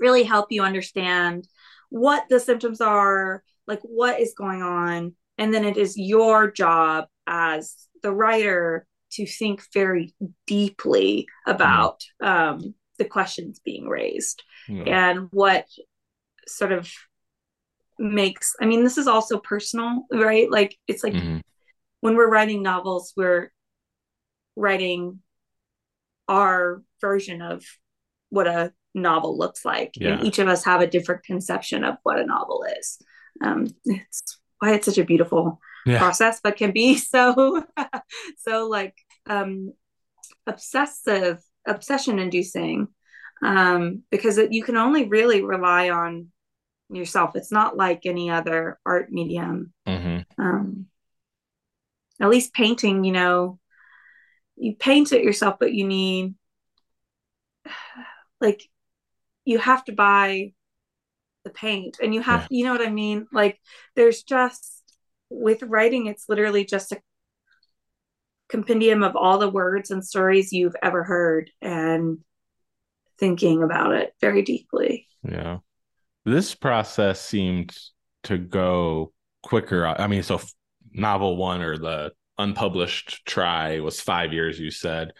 really 0.00 0.24
help 0.24 0.50
you 0.50 0.62
understand 0.62 1.48
what 1.90 2.24
the 2.28 2.40
symptoms 2.40 2.80
are, 2.80 3.42
like 3.66 3.80
what 3.82 4.20
is 4.20 4.34
going 4.36 4.62
on 4.62 5.14
and 5.38 5.52
then 5.52 5.64
it 5.64 5.76
is 5.76 5.96
your 5.96 6.50
job 6.50 7.06
as 7.26 7.74
the 8.02 8.12
writer 8.12 8.86
to 9.12 9.26
think 9.26 9.62
very 9.72 10.14
deeply 10.46 11.26
about 11.46 12.02
um, 12.22 12.74
the 12.98 13.04
questions 13.04 13.60
being 13.64 13.88
raised 13.88 14.42
and 14.86 15.28
what 15.30 15.66
sort 16.46 16.72
of 16.72 16.90
makes 17.98 18.54
i 18.60 18.66
mean 18.66 18.82
this 18.82 18.98
is 18.98 19.06
also 19.06 19.38
personal 19.38 20.02
right 20.12 20.50
like 20.50 20.76
it's 20.88 21.04
like 21.04 21.12
mm-hmm. 21.12 21.38
When 22.04 22.16
we're 22.16 22.30
writing 22.30 22.62
novels 22.62 23.12
we're 23.16 23.50
writing 24.56 25.20
our 26.28 26.82
version 27.00 27.42
of 27.42 27.64
what 28.30 28.46
a 28.46 28.72
novel 28.94 29.36
looks 29.36 29.64
like 29.64 29.92
yeah. 29.96 30.10
and 30.10 30.24
each 30.24 30.38
of 30.38 30.48
us 30.48 30.64
have 30.64 30.80
a 30.80 30.86
different 30.86 31.24
conception 31.24 31.82
of 31.82 31.96
what 32.02 32.18
a 32.18 32.26
novel 32.26 32.64
is 32.78 32.98
um, 33.42 33.66
it's 33.84 34.38
why 34.58 34.74
it's 34.74 34.86
such 34.86 34.98
a 34.98 35.04
beautiful 35.04 35.60
yeah. 35.84 35.98
process, 35.98 36.40
but 36.42 36.56
can 36.56 36.72
be 36.72 36.96
so 36.98 37.64
so 38.38 38.68
like 38.68 38.96
um 39.28 39.72
obsessive, 40.46 41.38
obsession 41.66 42.18
inducing. 42.18 42.88
Um, 43.42 44.02
because 44.10 44.38
it, 44.38 44.52
you 44.52 44.62
can 44.62 44.76
only 44.76 45.06
really 45.06 45.42
rely 45.42 45.90
on 45.90 46.28
yourself. 46.88 47.34
It's 47.34 47.52
not 47.52 47.76
like 47.76 48.02
any 48.06 48.30
other 48.30 48.78
art 48.86 49.10
medium. 49.10 49.72
Mm-hmm. 49.86 50.42
Um, 50.42 50.86
at 52.20 52.28
least 52.28 52.54
painting, 52.54 53.04
you 53.04 53.12
know, 53.12 53.58
you 54.56 54.74
paint 54.76 55.12
it 55.12 55.24
yourself, 55.24 55.56
but 55.58 55.72
you 55.72 55.86
need 55.86 56.34
like 58.40 58.68
you 59.44 59.58
have 59.58 59.84
to 59.84 59.92
buy 59.92 60.52
the 61.44 61.50
paint 61.50 61.98
and 62.02 62.14
you 62.14 62.22
have 62.22 62.42
yeah. 62.42 62.46
you 62.50 62.64
know 62.64 62.72
what 62.72 62.86
i 62.86 62.90
mean? 62.90 63.26
Like 63.32 63.60
there's 63.94 64.22
just 64.22 64.82
with 65.30 65.62
writing 65.62 66.06
it's 66.06 66.28
literally 66.28 66.64
just 66.64 66.92
a 66.92 67.00
compendium 68.48 69.02
of 69.02 69.16
all 69.16 69.38
the 69.38 69.48
words 69.48 69.90
and 69.90 70.04
stories 70.04 70.52
you've 70.52 70.76
ever 70.82 71.02
heard 71.02 71.50
and 71.60 72.18
thinking 73.18 73.62
about 73.62 73.94
it 73.94 74.12
very 74.20 74.42
deeply. 74.42 75.08
Yeah. 75.28 75.58
This 76.24 76.54
process 76.54 77.20
seemed 77.20 77.76
to 78.24 78.38
go 78.38 79.12
quicker. 79.42 79.86
I 79.86 80.06
mean 80.06 80.22
so 80.22 80.40
novel 80.94 81.36
one 81.36 81.62
or 81.62 81.76
the 81.76 82.12
unpublished 82.38 83.24
try 83.26 83.80
was 83.80 84.00
five 84.00 84.32
years 84.32 84.58
you 84.58 84.70
said 84.70 85.12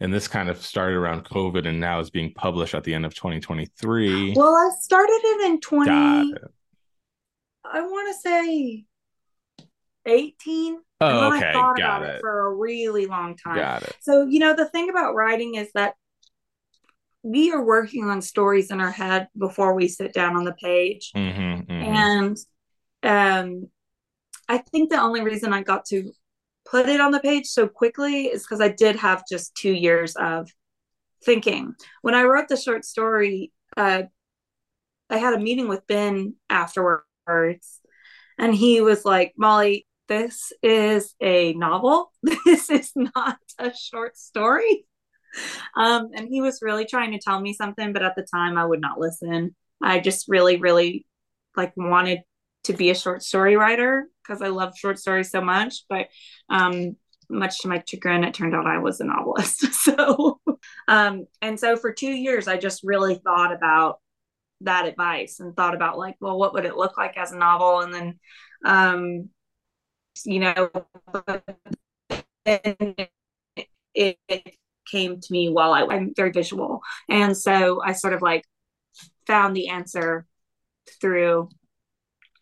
and 0.00 0.12
this 0.12 0.28
kind 0.28 0.48
of 0.48 0.60
started 0.64 0.96
around 0.96 1.24
COVID 1.24 1.66
and 1.66 1.80
now 1.80 2.00
is 2.00 2.10
being 2.10 2.32
published 2.34 2.74
at 2.74 2.84
the 2.84 2.94
end 2.94 3.06
of 3.06 3.14
2023. 3.14 4.34
Well, 4.36 4.54
I 4.54 4.70
started 4.80 5.20
it 5.22 5.46
in 5.46 5.60
20. 5.60 5.90
It. 5.90 6.42
I 7.64 7.80
want 7.80 8.14
to 8.14 8.20
say 8.20 8.84
18. 10.06 10.78
Oh, 11.00 11.34
okay. 11.34 11.52
Got 11.52 12.02
it. 12.02 12.16
it. 12.16 12.20
For 12.20 12.46
a 12.46 12.54
really 12.54 13.06
long 13.06 13.36
time. 13.36 13.56
Got 13.56 13.84
it. 13.84 13.96
So, 14.00 14.26
you 14.26 14.40
know, 14.40 14.54
the 14.54 14.68
thing 14.68 14.90
about 14.90 15.14
writing 15.14 15.54
is 15.54 15.70
that 15.74 15.94
we 17.22 17.52
are 17.52 17.64
working 17.64 18.04
on 18.04 18.20
stories 18.20 18.70
in 18.70 18.80
our 18.80 18.90
head 18.90 19.28
before 19.38 19.74
we 19.74 19.88
sit 19.88 20.12
down 20.12 20.36
on 20.36 20.44
the 20.44 20.52
page. 20.52 21.12
Mm-hmm, 21.16 21.72
mm-hmm. 21.72 21.72
And 21.72 22.36
um, 23.02 23.68
I 24.48 24.58
think 24.58 24.90
the 24.90 25.00
only 25.00 25.22
reason 25.22 25.52
I 25.52 25.62
got 25.62 25.84
to 25.86 26.12
put 26.64 26.88
it 26.88 27.00
on 27.00 27.12
the 27.12 27.20
page 27.20 27.46
so 27.46 27.68
quickly 27.68 28.26
is 28.26 28.42
because 28.42 28.60
I 28.60 28.68
did 28.68 28.96
have 28.96 29.24
just 29.28 29.54
two 29.54 29.72
years 29.72 30.16
of 30.16 30.50
thinking. 31.24 31.74
When 32.02 32.14
I 32.14 32.24
wrote 32.24 32.48
the 32.48 32.56
short 32.56 32.84
story, 32.84 33.52
uh, 33.76 34.04
I 35.10 35.18
had 35.18 35.34
a 35.34 35.40
meeting 35.40 35.68
with 35.68 35.86
Ben 35.86 36.34
afterwards, 36.48 37.80
and 38.38 38.54
he 38.54 38.80
was 38.80 39.04
like, 39.04 39.34
Molly, 39.36 39.86
this 40.08 40.52
is 40.62 41.14
a 41.20 41.52
novel. 41.54 42.12
This 42.44 42.70
is 42.70 42.92
not 42.94 43.38
a 43.58 43.72
short 43.74 44.16
story. 44.16 44.86
Um, 45.76 46.10
and 46.14 46.28
he 46.28 46.40
was 46.40 46.62
really 46.62 46.84
trying 46.84 47.12
to 47.12 47.18
tell 47.18 47.40
me 47.40 47.52
something, 47.52 47.92
but 47.92 48.02
at 48.02 48.14
the 48.16 48.22
time 48.22 48.56
I 48.56 48.64
would 48.64 48.80
not 48.80 48.98
listen. 49.00 49.54
I 49.82 50.00
just 50.00 50.28
really, 50.28 50.56
really 50.56 51.06
like 51.56 51.72
wanted 51.76 52.20
to 52.64 52.72
be 52.72 52.90
a 52.90 52.94
short 52.94 53.22
story 53.22 53.56
writer 53.56 54.08
because 54.22 54.42
I 54.42 54.48
love 54.48 54.76
short 54.76 54.98
stories 54.98 55.30
so 55.30 55.40
much. 55.40 55.84
But 55.88 56.08
um, 56.48 56.96
much 57.28 57.60
to 57.60 57.68
my 57.68 57.82
chagrin, 57.86 58.24
it 58.24 58.34
turned 58.34 58.54
out 58.54 58.66
I 58.66 58.78
was 58.78 59.00
a 59.00 59.04
novelist. 59.04 59.72
so, 59.84 60.40
um, 60.88 61.26
and 61.42 61.58
so 61.58 61.76
for 61.76 61.92
two 61.92 62.10
years, 62.10 62.48
I 62.48 62.56
just 62.56 62.82
really 62.84 63.16
thought 63.16 63.52
about 63.52 64.00
that 64.62 64.86
advice 64.86 65.40
and 65.40 65.54
thought 65.54 65.74
about 65.74 65.98
like, 65.98 66.16
well, 66.20 66.38
what 66.38 66.54
would 66.54 66.64
it 66.64 66.76
look 66.76 66.96
like 66.96 67.16
as 67.16 67.32
a 67.32 67.38
novel? 67.38 67.80
And 67.80 67.94
then, 67.94 68.18
um, 68.64 69.28
you 70.24 70.40
know, 70.40 70.70
it, 72.44 73.10
it 73.94 74.56
came 74.90 75.20
to 75.20 75.32
me 75.32 75.48
while 75.48 75.72
I, 75.72 75.82
I'm 75.82 76.12
very 76.14 76.30
visual. 76.30 76.80
And 77.08 77.36
so 77.36 77.82
I 77.82 77.92
sort 77.92 78.14
of 78.14 78.22
like 78.22 78.44
found 79.26 79.56
the 79.56 79.68
answer 79.68 80.26
through 81.00 81.48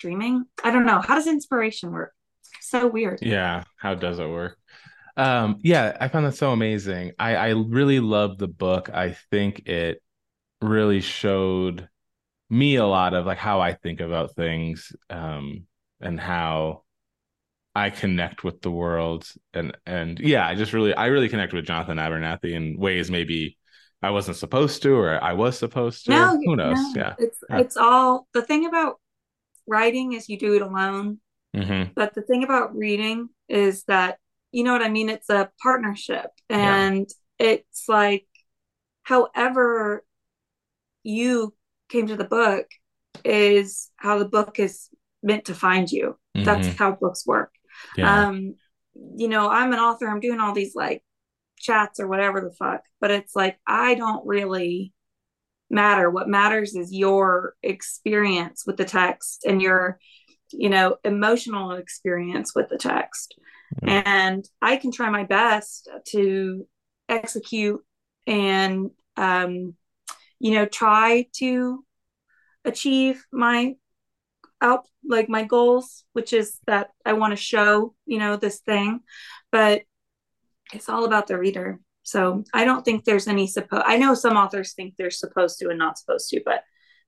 dreaming. 0.03 0.45
I 0.63 0.71
don't 0.71 0.85
know. 0.85 1.01
How 1.01 1.15
does 1.15 1.27
inspiration 1.27 1.93
work? 1.93 2.13
So 2.61 2.87
weird. 2.89 3.21
Yeah. 3.23 3.65
How 3.79 3.95
does 3.95 4.19
it 4.19 4.29
work? 4.29 4.59
Um, 5.17 5.59
yeah, 5.63 5.97
I 6.01 6.09
found 6.09 6.27
that 6.27 6.35
so 6.35 6.53
amazing. 6.53 7.13
I, 7.19 7.37
I 7.37 7.49
really 7.51 8.01
love 8.01 8.39
the 8.39 8.49
book. 8.49 8.91
I 8.93 9.17
think 9.31 9.69
it 9.69 10.03
really 10.61 11.01
showed 11.01 11.89
me 12.51 12.77
a 12.77 12.87
lot 12.87 13.15
of 13.15 13.25
like 13.27 13.39
how 13.39 13.61
I 13.61 13.75
think 13.75 14.01
about 14.01 14.35
things 14.35 14.93
um, 15.11 15.67
and 16.01 16.19
how 16.21 16.83
I 17.75 17.91
connect 17.91 18.45
with 18.45 18.61
the 18.61 18.71
world 18.71 19.27
and 19.55 19.77
and 19.87 20.19
yeah, 20.21 20.47
I 20.47 20.55
just 20.55 20.73
really 20.73 20.95
I 20.95 21.07
really 21.07 21.29
connect 21.29 21.53
with 21.55 21.65
Jonathan 21.65 21.97
Abernathy 21.99 22.53
in 22.53 22.77
ways 22.79 23.11
maybe 23.11 23.57
I 24.03 24.11
wasn't 24.11 24.37
supposed 24.37 24.83
to 24.83 24.95
or 24.95 25.23
I 25.23 25.33
was 25.33 25.59
supposed 25.59 26.05
to. 26.07 26.11
No, 26.11 26.39
Who 26.45 26.57
knows? 26.57 26.77
no. 26.79 26.93
Yeah. 26.95 27.15
It's 27.19 27.39
Yeah. 27.49 27.59
it's 27.61 27.77
all 27.77 28.27
the 28.35 28.43
thing 28.43 28.67
about 28.67 28.97
writing 29.67 30.13
is 30.13 30.29
you 30.29 30.39
do 30.39 30.55
it 30.57 30.63
alone, 30.63 31.19
hmm 31.55 31.93
but 31.95 32.15
the 32.15 32.23
thing 32.23 32.45
about 32.45 32.77
reading 32.77 33.29
is 33.49 33.85
that 33.85 34.19
you 34.53 34.65
know 34.65 34.73
what 34.73 34.83
I 34.83 34.91
mean. 34.91 35.09
It's 35.09 35.31
a 35.31 35.51
partnership, 35.63 36.31
Yeah. 36.51 36.59
and 36.59 37.09
it's 37.39 37.89
like, 37.89 38.27
however, 39.05 40.05
you 41.03 41.55
came 41.89 42.07
to 42.07 42.17
the 42.17 42.25
book 42.25 42.67
is 43.25 43.91
how 43.97 44.19
the 44.19 44.25
book 44.29 44.59
is 44.59 44.89
meant 45.23 45.47
to 45.47 45.55
find 45.55 45.91
you. 45.91 46.19
That's 46.35 46.69
Mhm. 46.69 46.79
how 46.79 46.93
books 46.93 47.27
work. 47.27 47.53
Yeah. 47.97 48.27
Um, 48.29 48.57
you 49.17 49.29
know, 49.29 49.49
I'm 49.49 49.73
an 49.73 49.79
author. 49.79 50.09
I'm 50.09 50.21
doing 50.21 50.41
all 50.41 50.53
these 50.53 50.75
like 50.75 51.03
chats 51.59 52.01
or 52.01 52.09
whatever 52.09 52.41
the 52.41 52.53
fuck, 52.53 52.83
but 53.01 53.11
it's 53.11 53.35
like 53.37 53.59
I 53.67 53.95
don't 53.95 54.27
really 54.27 54.93
matter. 55.73 56.11
What 56.11 56.29
matters 56.29 56.75
is 56.75 56.93
your 56.93 57.55
experience 57.63 58.65
with 58.67 58.77
the 58.77 58.85
text 58.85 59.45
and 59.45 59.61
your, 59.61 59.99
you 60.53 60.69
know, 60.69 60.97
emotional 61.05 61.73
experience 61.73 62.55
with 62.55 62.69
the 62.69 62.79
text. 62.79 63.35
Mhm. 63.83 64.03
And 64.07 64.49
I 64.61 64.77
can 64.77 64.93
try 64.93 65.09
my 65.11 65.25
best 65.25 65.89
to 66.09 66.67
execute 67.09 67.83
and, 68.27 68.91
um, 69.17 69.75
you 70.39 70.55
know, 70.55 70.67
try 70.67 71.27
to 71.35 71.85
achieve 72.65 73.25
my 73.33 73.77
out 74.61 74.87
like 75.05 75.29
my 75.29 75.45
goals, 75.45 76.05
which 76.13 76.33
is 76.33 76.61
that 76.67 76.91
I 77.05 77.15
want 77.15 77.33
to 77.33 77.37
show, 77.37 77.95
you 78.07 78.19
know, 78.19 78.37
this 78.37 78.61
thing, 78.61 79.01
but 79.51 79.83
it's 80.73 80.89
all 80.89 81.05
about 81.05 81.27
the 81.27 81.39
reader. 81.39 81.81
So 82.03 82.45
I 82.53 82.65
don't 82.65 82.85
think 82.85 83.05
there's 83.05 83.29
any 83.29 83.47
supposed. 83.47 83.85
I 83.87 83.97
know 83.97 84.15
some 84.15 84.37
authors 84.37 84.73
think 84.73 84.95
they're 84.97 85.11
supposed 85.11 85.59
to 85.61 85.69
and 85.69 85.79
not 85.79 85.99
supposed 85.99 86.29
to, 86.31 86.43
but 86.45 86.63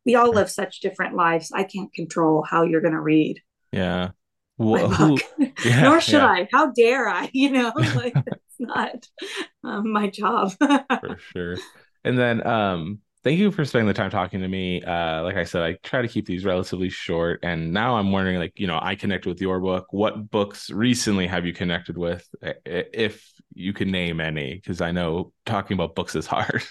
we 0.04 0.14
all 0.14 0.30
live 0.30 0.50
such 0.50 0.80
different 0.80 1.16
lives. 1.16 1.50
I 1.52 1.64
can't 1.64 1.92
control 1.92 2.44
how 2.48 2.62
you're 2.62 2.80
going 2.80 2.94
to 2.94 3.00
read 3.00 3.40
yeah. 3.74 4.10
Wh- 4.56 4.86
who, 4.86 5.18
yeah, 5.64 5.82
nor 5.82 6.00
should 6.00 6.22
yeah. 6.22 6.26
I. 6.26 6.48
How 6.52 6.70
dare 6.70 7.08
I? 7.08 7.28
You 7.32 7.50
know, 7.50 7.72
like 7.76 8.14
that's 8.14 8.60
not 8.60 9.06
um, 9.64 9.92
my 9.92 10.08
job. 10.08 10.52
for 10.58 11.18
sure. 11.32 11.56
And 12.04 12.16
then 12.16 12.46
um 12.46 13.00
thank 13.24 13.38
you 13.38 13.50
for 13.50 13.64
spending 13.64 13.88
the 13.88 13.94
time 13.94 14.10
talking 14.10 14.40
to 14.40 14.48
me. 14.48 14.82
Uh 14.82 15.22
like 15.22 15.36
I 15.36 15.44
said, 15.44 15.62
I 15.62 15.76
try 15.82 16.02
to 16.02 16.08
keep 16.08 16.26
these 16.26 16.44
relatively 16.44 16.90
short 16.90 17.40
and 17.42 17.72
now 17.72 17.96
I'm 17.96 18.12
wondering 18.12 18.38
like, 18.38 18.52
you 18.56 18.66
know, 18.66 18.78
I 18.80 18.94
connect 18.94 19.26
with 19.26 19.40
your 19.40 19.60
book. 19.60 19.86
What 19.90 20.30
books 20.30 20.70
recently 20.70 21.26
have 21.26 21.46
you 21.46 21.52
connected 21.52 21.98
with 21.98 22.26
if 22.42 23.32
you 23.54 23.72
can 23.72 23.90
name 23.90 24.20
any 24.20 24.54
because 24.54 24.80
I 24.80 24.92
know 24.92 25.32
talking 25.46 25.74
about 25.74 25.94
books 25.94 26.14
is 26.14 26.26
hard. 26.34 26.62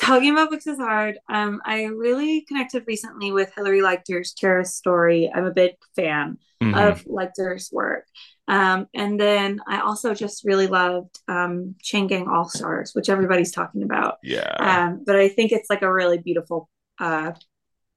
Talking 0.00 0.30
about 0.30 0.50
books 0.50 0.66
is 0.66 0.78
hard. 0.78 1.18
Um, 1.28 1.60
I 1.64 1.84
really 1.84 2.42
connected 2.42 2.84
recently 2.86 3.32
with 3.32 3.52
Hilary 3.54 3.80
Leichter's 3.80 4.32
Terrace 4.32 4.74
Story. 4.74 5.30
I'm 5.32 5.44
a 5.44 5.50
big 5.52 5.72
fan 5.96 6.38
Mhm. 6.62 6.78
of 6.78 7.04
Leichter's 7.06 7.70
work. 7.72 8.06
Um, 8.46 8.86
and 8.94 9.20
then 9.20 9.60
I 9.66 9.80
also 9.80 10.14
just 10.14 10.44
really 10.44 10.68
loved 10.68 11.18
um, 11.28 11.74
Chain 11.82 12.06
Gang 12.06 12.28
All 12.28 12.48
Stars, 12.48 12.94
which 12.94 13.08
everybody's 13.08 13.52
talking 13.52 13.82
about. 13.82 14.18
yeah. 14.22 14.54
Um, 14.58 15.02
but 15.04 15.16
I 15.16 15.28
think 15.28 15.52
it's 15.52 15.68
like 15.68 15.82
a 15.82 15.92
really 15.92 16.18
beautiful 16.18 16.68
uh, 16.98 17.32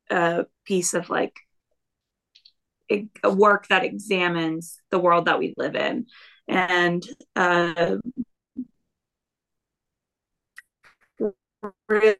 uh, 0.09 0.43
piece 0.65 0.93
of 0.93 1.09
like 1.09 1.35
a 3.23 3.31
work 3.33 3.67
that 3.69 3.85
examines 3.85 4.77
the 4.89 4.99
world 4.99 5.25
that 5.25 5.39
we 5.39 5.53
live 5.55 5.75
in. 5.75 6.07
And 6.47 7.07
uh, 7.35 7.97
really 11.89 12.15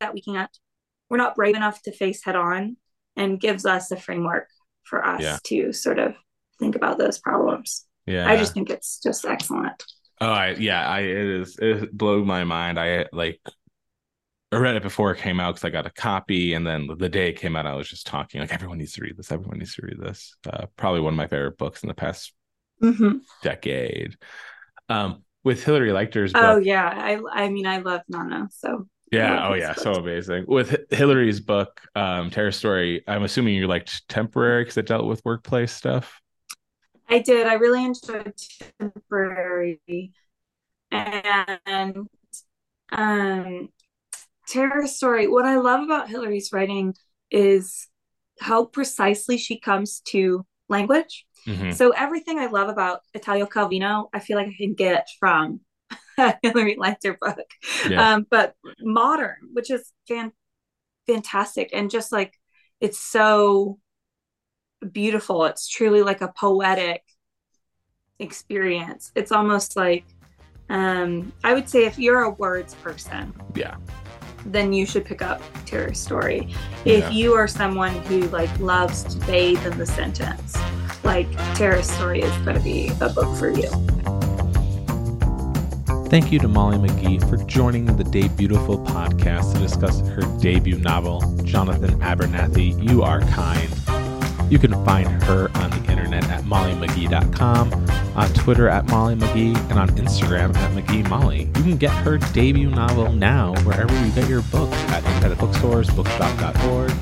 that 0.00 0.14
we 0.14 0.20
can't 0.22 0.50
we're 1.10 1.16
not 1.16 1.34
brave 1.34 1.56
enough 1.56 1.80
to 1.82 1.92
face 1.92 2.24
head 2.24 2.36
on 2.36 2.76
and 3.16 3.40
gives 3.40 3.66
us 3.66 3.90
a 3.90 3.96
framework 3.96 4.48
for 4.84 5.04
us 5.04 5.20
Yeah. 5.22 5.38
to 5.44 5.72
sort 5.72 5.98
of 5.98 6.14
think 6.58 6.76
about 6.76 6.98
those 6.98 7.18
problems 7.18 7.86
yeah. 8.06 8.28
i 8.28 8.36
just 8.36 8.54
think 8.54 8.70
it's 8.70 9.00
just 9.02 9.24
excellent 9.24 9.82
Oh, 10.20 10.26
I 10.26 10.56
yeah, 10.58 10.84
I 10.84 11.02
it 11.02 11.26
is 11.26 11.56
it 11.60 11.96
blew 11.96 12.24
my 12.24 12.42
mind. 12.42 12.76
I 12.76 13.06
like 13.12 13.40
I 14.50 14.56
read 14.56 14.74
it 14.74 14.82
before 14.82 15.12
it 15.12 15.18
came 15.20 15.38
out 15.38 15.54
because 15.54 15.64
I 15.64 15.70
got 15.70 15.86
a 15.86 15.90
copy, 15.90 16.54
and 16.54 16.66
then 16.66 16.88
the 16.98 17.08
day 17.08 17.28
it 17.28 17.34
came 17.38 17.54
out, 17.54 17.66
I 17.66 17.74
was 17.76 17.88
just 17.88 18.04
talking 18.08 18.40
like 18.40 18.52
everyone 18.52 18.78
needs 18.78 18.94
to 18.94 19.02
read 19.02 19.16
this. 19.16 19.30
Everyone 19.30 19.58
needs 19.60 19.76
to 19.76 19.82
read 19.86 20.00
this. 20.00 20.34
Uh, 20.44 20.66
probably 20.76 21.02
one 21.02 21.12
of 21.12 21.16
my 21.18 21.28
favorite 21.28 21.56
books 21.56 21.84
in 21.84 21.88
the 21.88 21.94
past 21.94 22.34
Mhm. 22.82 23.20
decade. 23.44 24.16
Um, 24.88 25.22
with 25.44 25.64
Hilary 25.64 25.92
Leichter's 25.92 26.32
oh 26.34 26.40
book, 26.40 26.56
Oh 26.56 26.56
yeah 26.58 26.88
i 26.88 27.44
i 27.44 27.48
mean 27.48 27.66
i 27.66 27.78
love 27.78 28.02
nana 28.08 28.48
so 28.52 28.86
yeah, 29.10 29.48
oh 29.48 29.54
yeah, 29.54 29.68
books. 29.68 29.82
so 29.82 29.94
amazing. 29.94 30.44
With 30.46 30.76
Hilary's 30.90 31.40
book, 31.40 31.80
um, 31.94 32.28
Terrace 32.30 32.58
Story, 32.58 33.04
I'm 33.08 33.22
assuming 33.22 33.54
you 33.54 33.66
liked 33.66 34.06
Temporary 34.08 34.64
because 34.64 34.76
it 34.76 34.86
dealt 34.86 35.06
with 35.06 35.24
workplace 35.24 35.72
stuff. 35.72 36.20
i 37.08 37.18
did 37.18 37.46
i 37.46 37.54
really 37.54 37.84
enjoyed 37.84 38.32
temporary 38.78 40.12
and 40.90 42.08
um 42.92 43.68
Terrace 44.46 44.96
Story 44.96 45.28
what 45.28 45.44
i 45.44 45.56
love 45.56 45.82
about 45.82 46.08
Hilary's 46.08 46.50
writing 46.52 46.94
is 47.30 47.88
how 48.40 48.64
precisely 48.64 49.36
she 49.36 49.58
comes 49.58 50.00
to 50.08 50.46
language 50.68 51.26
Mhm. 51.48 51.74
So 51.74 51.90
everything 51.90 52.38
I 52.38 52.46
love 52.46 52.68
about 52.68 53.00
Italo 53.14 53.46
Calvino, 53.46 54.08
I 54.12 54.20
feel 54.20 54.36
like 54.36 54.48
I 54.48 54.56
can 54.56 54.74
get 54.74 55.08
from 55.18 55.60
Hilary 56.42 56.76
Leichter 56.76 57.16
book. 57.18 57.46
Yeah. 57.88 58.14
Um, 58.14 58.26
but 58.30 58.54
modern, 58.80 59.36
which 59.54 59.70
is 59.70 59.92
fan- 60.06 60.32
fantastic, 61.06 61.70
and 61.72 61.90
just 61.90 62.12
like 62.12 62.34
it's 62.80 62.98
so 62.98 63.78
beautiful. 64.92 65.44
It's 65.46 65.66
truly 65.68 66.02
like 66.02 66.20
a 66.20 66.28
poetic 66.28 67.02
experience. 68.18 69.10
It's 69.14 69.32
almost 69.32 69.76
like 69.76 70.04
um, 70.68 71.32
I 71.42 71.54
would 71.54 71.68
say 71.68 71.86
if 71.86 71.98
you're 71.98 72.22
a 72.22 72.30
words 72.30 72.74
person, 72.74 73.32
Yeah. 73.54 73.76
Then 74.46 74.72
you 74.72 74.86
should 74.86 75.04
pick 75.04 75.20
up 75.22 75.40
Terrace 75.66 76.00
Story. 76.00 76.48
If 76.84 77.04
Yeah. 77.04 77.10
you 77.10 77.34
are 77.34 77.46
someone 77.46 77.92
who 78.04 78.22
like 78.28 78.50
loves 78.60 79.02
to 79.04 79.18
bathe 79.26 79.64
in 79.66 79.76
the 79.78 79.86
sentence, 79.86 80.56
like 81.04 81.28
Terrace 81.54 81.90
Story 81.90 82.22
is 82.22 82.34
going 82.38 82.56
to 82.56 82.62
be 82.62 82.90
a 83.00 83.08
book 83.08 83.36
for 83.36 83.50
you. 83.50 83.68
Thank 86.08 86.32
you 86.32 86.38
to 86.38 86.48
Molly 86.48 86.78
McGhee 86.78 87.28
for 87.28 87.36
joining 87.44 87.84
the 87.84 88.04
Debutiful 88.04 88.86
podcast 88.86 89.52
to 89.52 89.58
discuss 89.58 90.00
her 90.08 90.22
debut 90.40 90.78
novel, 90.78 91.20
Jonathan 91.44 92.00
Abernathy, 92.00 92.82
You 92.82 93.02
Are 93.02 93.20
Kind. 93.20 93.68
You 94.50 94.58
can 94.58 94.72
find 94.84 95.22
her 95.24 95.50
on 95.56 95.70
the 95.70 95.90
internet 95.90 96.24
at 96.30 96.42
mollymcghee.com, 96.44 97.72
on 98.16 98.32
Twitter 98.32 98.68
at 98.68 98.86
Molly 98.88 99.14
McGhee, 99.14 99.56
and 99.70 99.78
on 99.78 99.90
Instagram 99.90 100.56
at 100.56 100.70
McGhee 100.72 101.08
Molly. 101.08 101.40
You 101.56 101.62
can 101.62 101.76
get 101.76 101.90
her 101.90 102.16
debut 102.18 102.70
novel 102.70 103.12
now 103.12 103.54
wherever 103.64 103.92
you 104.04 104.10
get 104.12 104.28
your 104.28 104.42
books 104.42 104.76
at 104.90 105.04
independent 105.04 105.40
bookstores, 105.40 105.90
bookshop.org, 105.90 106.92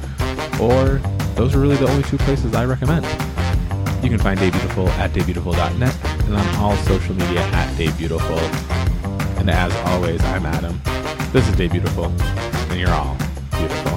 or 0.60 1.00
those 1.36 1.54
are 1.54 1.60
really 1.60 1.76
the 1.76 1.88
only 1.88 2.02
two 2.02 2.18
places 2.18 2.54
I 2.54 2.64
recommend. 2.64 3.04
You 4.02 4.10
can 4.10 4.18
find 4.18 4.38
Debutiful 4.38 4.88
at 4.98 5.12
debutiful.net 5.12 6.24
and 6.24 6.34
on 6.34 6.54
all 6.56 6.76
social 6.78 7.14
media 7.14 7.40
at 7.40 7.72
Debutiful. 7.76 8.40
And 9.38 9.50
as 9.50 9.74
always, 9.88 10.22
I'm 10.24 10.46
Adam. 10.46 10.80
This 11.32 11.48
is 11.48 11.54
Debutiful, 11.54 12.10
and 12.70 12.80
you're 12.80 12.90
all 12.90 13.16
beautiful. 13.52 13.95